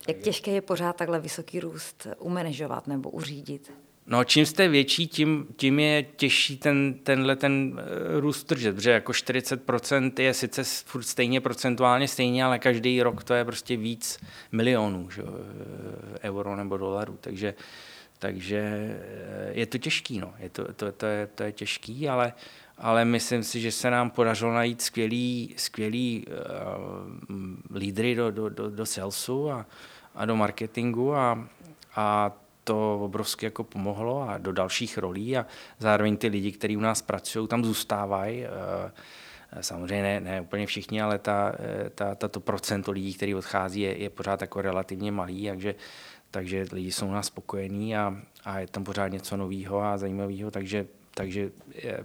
Jak 0.07 0.17
těžké 0.17 0.51
je 0.51 0.61
pořád 0.61 0.95
takhle 0.95 1.19
vysoký 1.19 1.59
růst 1.59 2.07
umanežovat 2.19 2.87
nebo 2.87 3.09
uřídit? 3.09 3.71
No, 4.07 4.23
čím 4.23 4.45
jste 4.45 4.67
větší, 4.67 5.07
tím, 5.07 5.47
tím 5.55 5.79
je 5.79 6.03
těžší 6.03 6.57
ten, 6.57 6.93
tenhle 6.93 7.35
ten 7.35 7.79
eh, 7.79 8.19
růst 8.19 8.43
tržeb, 8.43 8.75
protože 8.75 8.91
jako 8.91 9.11
40% 9.11 10.11
je 10.21 10.33
sice 10.33 10.63
furt 10.63 11.03
stejně 11.03 11.41
procentuálně 11.41 12.07
stejně, 12.07 12.45
ale 12.45 12.59
každý 12.59 13.03
rok 13.03 13.23
to 13.23 13.33
je 13.33 13.45
prostě 13.45 13.77
víc 13.77 14.19
milionů 14.51 15.09
že, 15.09 15.21
eh, 15.21 16.29
euro 16.29 16.55
nebo 16.55 16.77
dolarů, 16.77 17.17
takže 17.21 17.53
takže 18.19 18.59
eh, 18.59 19.51
je 19.51 19.65
to 19.65 19.77
těžký, 19.77 20.19
no. 20.19 20.33
je 20.39 20.49
to, 20.49 20.73
to, 20.73 20.91
to, 20.91 21.05
je, 21.05 21.27
to 21.27 21.43
je 21.43 21.51
těžký, 21.51 22.09
ale, 22.09 22.33
ale 22.77 23.05
myslím 23.05 23.43
si, 23.43 23.61
že 23.61 23.71
se 23.71 23.89
nám 23.89 24.09
podařilo 24.09 24.53
najít 24.53 24.81
skvělý, 24.81 25.55
skvělý 25.57 26.25
uh, 26.27 27.77
lídry 27.77 28.15
do, 28.15 28.31
do, 28.31 28.49
do, 28.49 28.69
do 28.69 28.85
salesu 28.85 29.51
a, 29.51 29.65
a 30.15 30.25
do 30.25 30.35
marketingu 30.35 31.15
a, 31.15 31.47
a 31.95 32.31
to 32.63 32.99
obrovsky 33.03 33.45
jako 33.45 33.63
pomohlo 33.63 34.29
a 34.29 34.37
do 34.37 34.51
dalších 34.51 34.97
rolí 34.97 35.37
a 35.37 35.45
zároveň 35.79 36.17
ty 36.17 36.27
lidi, 36.27 36.51
kteří 36.51 36.77
u 36.77 36.79
nás 36.79 37.01
pracují, 37.01 37.47
tam 37.47 37.65
zůstávají. 37.65 38.43
Uh, 38.43 38.91
Samozřejmě 39.61 40.03
ne, 40.03 40.19
ne 40.19 40.41
úplně 40.41 40.65
všichni, 40.65 41.01
ale 41.01 41.19
ta, 41.19 41.55
ta, 41.95 42.15
tato 42.15 42.39
procento 42.39 42.91
lidí, 42.91 43.13
který 43.13 43.35
odchází, 43.35 43.81
je, 43.81 43.97
je 43.97 44.09
pořád 44.09 44.41
jako 44.41 44.61
relativně 44.61 45.11
malý, 45.11 45.47
takže, 45.47 45.75
takže 46.31 46.65
lidi 46.71 46.91
jsou 46.91 47.07
u 47.07 47.11
nás 47.11 47.25
spokojení 47.25 47.97
a, 47.97 48.17
a 48.43 48.59
je 48.59 48.67
tam 48.67 48.83
pořád 48.83 49.07
něco 49.07 49.37
nového 49.37 49.81
a 49.81 49.97
zajímavého, 49.97 50.51
takže, 50.51 50.87
takže 51.13 51.51
je, 51.75 52.03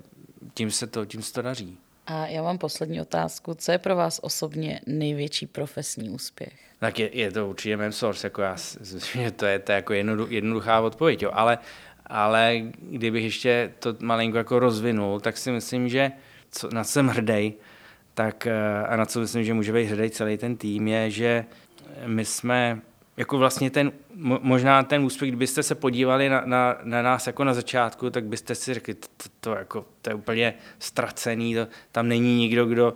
tím, 0.55 0.71
se 0.71 0.87
to, 0.87 1.07
tím 1.07 1.23
se 1.23 1.33
to 1.33 1.43
daří. 1.43 1.79
A 2.09 2.27
já 2.27 2.43
mám 2.43 2.59
poslední 2.59 3.01
otázku. 3.01 3.55
Co 3.55 3.73
je 3.73 3.79
pro 3.79 3.97
vás 3.97 4.21
osobně 4.23 4.81
největší 4.87 5.47
profesní 5.47 6.11
úspěch? 6.11 6.53
Tak 6.79 6.99
je, 6.99 7.17
je 7.17 7.33
to 7.33 7.49
určitě 7.49 7.77
MemSource, 7.77 8.27
jako 8.27 8.43
já, 8.43 8.57
to 9.37 9.47
je, 9.47 9.59
to 9.59 9.73
je 9.73 9.77
jako 9.77 9.93
jednoduchá 10.29 10.81
odpověď, 10.81 11.23
jo. 11.23 11.31
Ale, 11.35 11.59
ale 12.07 12.61
kdybych 12.81 13.25
ještě 13.25 13.73
to 13.79 13.97
malinko 14.01 14.39
jako 14.39 14.59
rozvinul, 14.59 15.21
tak 15.21 15.37
si 15.37 15.51
myslím, 15.51 15.89
že 15.89 16.13
co, 16.51 16.71
na 16.71 16.85
co 16.85 16.91
jsem 16.91 17.09
hrdý, 17.09 17.55
tak 18.15 18.47
eh, 18.47 18.85
a 18.89 18.97
na 18.97 19.07
co 19.07 19.21
myslím, 19.21 19.45
že 19.45 19.55
může 19.55 19.73
být 19.73 19.85
hrdý 19.85 20.11
celý 20.11 20.37
ten 20.37 20.57
tým, 20.57 20.89
je, 20.89 21.11
že 21.11 21.45
my 22.07 22.25
jsme 22.25 22.81
jako 23.19 23.39
vlastně 23.39 23.71
ten, 23.71 23.93
možná 24.41 24.83
ten 24.83 25.05
úspěch, 25.05 25.31
kdybyste 25.31 25.63
se 25.63 25.75
podívali 25.75 26.29
na, 26.29 26.43
na, 26.45 26.77
na 26.83 27.03
nás 27.03 27.27
jako 27.27 27.45
na 27.45 27.55
začátku, 27.55 28.11
tak 28.11 28.25
byste 28.25 28.55
si 28.55 28.75
řekli, 28.75 28.95
to, 28.95 29.09
to, 29.17 29.29
to, 29.41 29.55
jako, 29.55 29.87
to 30.03 30.11
je 30.11 30.15
úplně 30.15 30.55
ztracený, 30.79 31.55
to, 31.55 31.67
tam 31.93 32.09
není 32.09 32.37
nikdo, 32.37 32.67
kdo, 32.67 32.95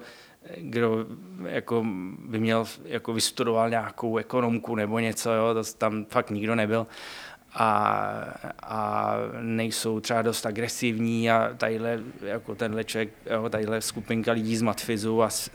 kdo 0.56 1.06
jako 1.44 1.86
by 2.18 2.38
měl, 2.38 2.66
jako 2.84 3.12
vystudoval 3.12 3.70
nějakou 3.70 4.16
ekonomku 4.16 4.74
nebo 4.74 4.98
něco, 4.98 5.32
jo, 5.32 5.54
to 5.54 5.62
tam 5.78 6.04
fakt 6.04 6.30
nikdo 6.30 6.54
nebyl. 6.54 6.86
A, 7.54 7.74
a 8.62 9.14
nejsou 9.40 10.00
třeba 10.00 10.22
dost 10.22 10.46
agresivní 10.46 11.30
a 11.30 11.50
tadyhle, 11.56 12.00
jako 12.22 12.54
tenhle 12.54 12.84
člověk, 12.84 13.12
jo, 13.30 13.48
tadyhle 13.48 13.80
skupinka 13.80 14.32
lidí 14.32 14.56
z 14.56 14.62
Matfizu 14.62 15.22
a 15.22 15.30
z, 15.30 15.50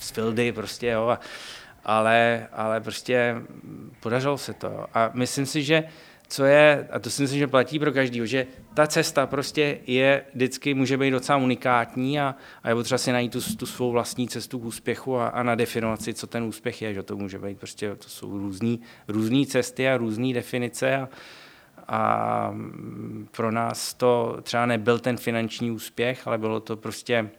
z 0.00 0.10
Fildy 0.12 0.52
prostě, 0.52 0.86
jo, 0.86 1.08
a, 1.08 1.20
ale, 1.84 2.48
ale 2.52 2.80
prostě 2.80 3.36
podařilo 4.00 4.38
se 4.38 4.54
to. 4.54 4.86
A 4.94 5.10
myslím 5.14 5.46
si, 5.46 5.62
že 5.62 5.84
co 6.32 6.44
je, 6.44 6.88
a 6.90 6.98
to 6.98 7.10
si 7.10 7.22
myslím, 7.22 7.38
že 7.38 7.46
platí 7.46 7.78
pro 7.78 7.92
každého, 7.92 8.26
že 8.26 8.46
ta 8.74 8.86
cesta 8.86 9.26
prostě 9.26 9.78
je, 9.86 10.24
vždycky 10.34 10.74
může 10.74 10.96
být 10.96 11.10
docela 11.10 11.38
unikátní 11.38 12.20
a, 12.20 12.34
a 12.62 12.68
je 12.68 12.74
potřeba 12.74 12.98
si 12.98 13.12
najít 13.12 13.32
tu, 13.32 13.56
tu 13.56 13.66
svou 13.66 13.90
vlastní 13.90 14.28
cestu 14.28 14.58
k 14.58 14.64
úspěchu 14.64 15.16
a, 15.16 15.28
a 15.28 15.42
nadefinovat 15.42 16.02
si, 16.02 16.14
co 16.14 16.26
ten 16.26 16.42
úspěch 16.42 16.82
je, 16.82 16.94
že 16.94 17.02
to 17.02 17.16
může 17.16 17.38
být 17.38 17.58
prostě, 17.58 17.94
to 17.96 18.08
jsou 18.08 18.38
různý, 18.38 18.80
různý 19.08 19.46
cesty 19.46 19.88
a 19.88 19.96
různé 19.96 20.34
definice 20.34 20.96
a, 20.96 21.08
a 21.88 22.54
pro 23.30 23.50
nás 23.50 23.94
to 23.94 24.38
třeba 24.42 24.66
nebyl 24.66 24.98
ten 24.98 25.16
finanční 25.16 25.70
úspěch, 25.70 26.26
ale 26.26 26.38
bylo 26.38 26.60
to 26.60 26.76
prostě 26.76 27.30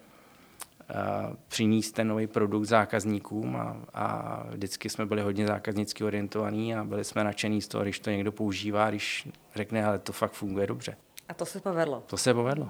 přinést 1.48 1.92
ten 1.92 2.08
nový 2.08 2.28
produkt 2.28 2.66
zákazníkům 2.66 3.56
a, 3.56 3.78
a 3.94 4.44
vždycky 4.50 4.90
jsme 4.90 5.06
byli 5.06 5.22
hodně 5.22 5.48
zákaznicky 5.48 6.04
orientovaní 6.04 6.76
a 6.76 6.84
byli 6.84 7.04
jsme 7.04 7.24
nadšení 7.24 7.62
z 7.62 7.68
toho, 7.68 7.84
když 7.84 8.00
to 8.00 8.10
někdo 8.10 8.32
používá, 8.32 8.90
když 8.90 9.28
řekne, 9.56 9.86
ale 9.86 10.00
to 10.00 10.14
fakt 10.14 10.32
funguje 10.32 10.68
dobře. 10.68 10.96
A 11.30 11.34
to 11.34 11.46
se 11.46 11.60
povedlo. 11.60 12.04
To 12.06 12.18
se 12.18 12.34
povedlo. 12.34 12.70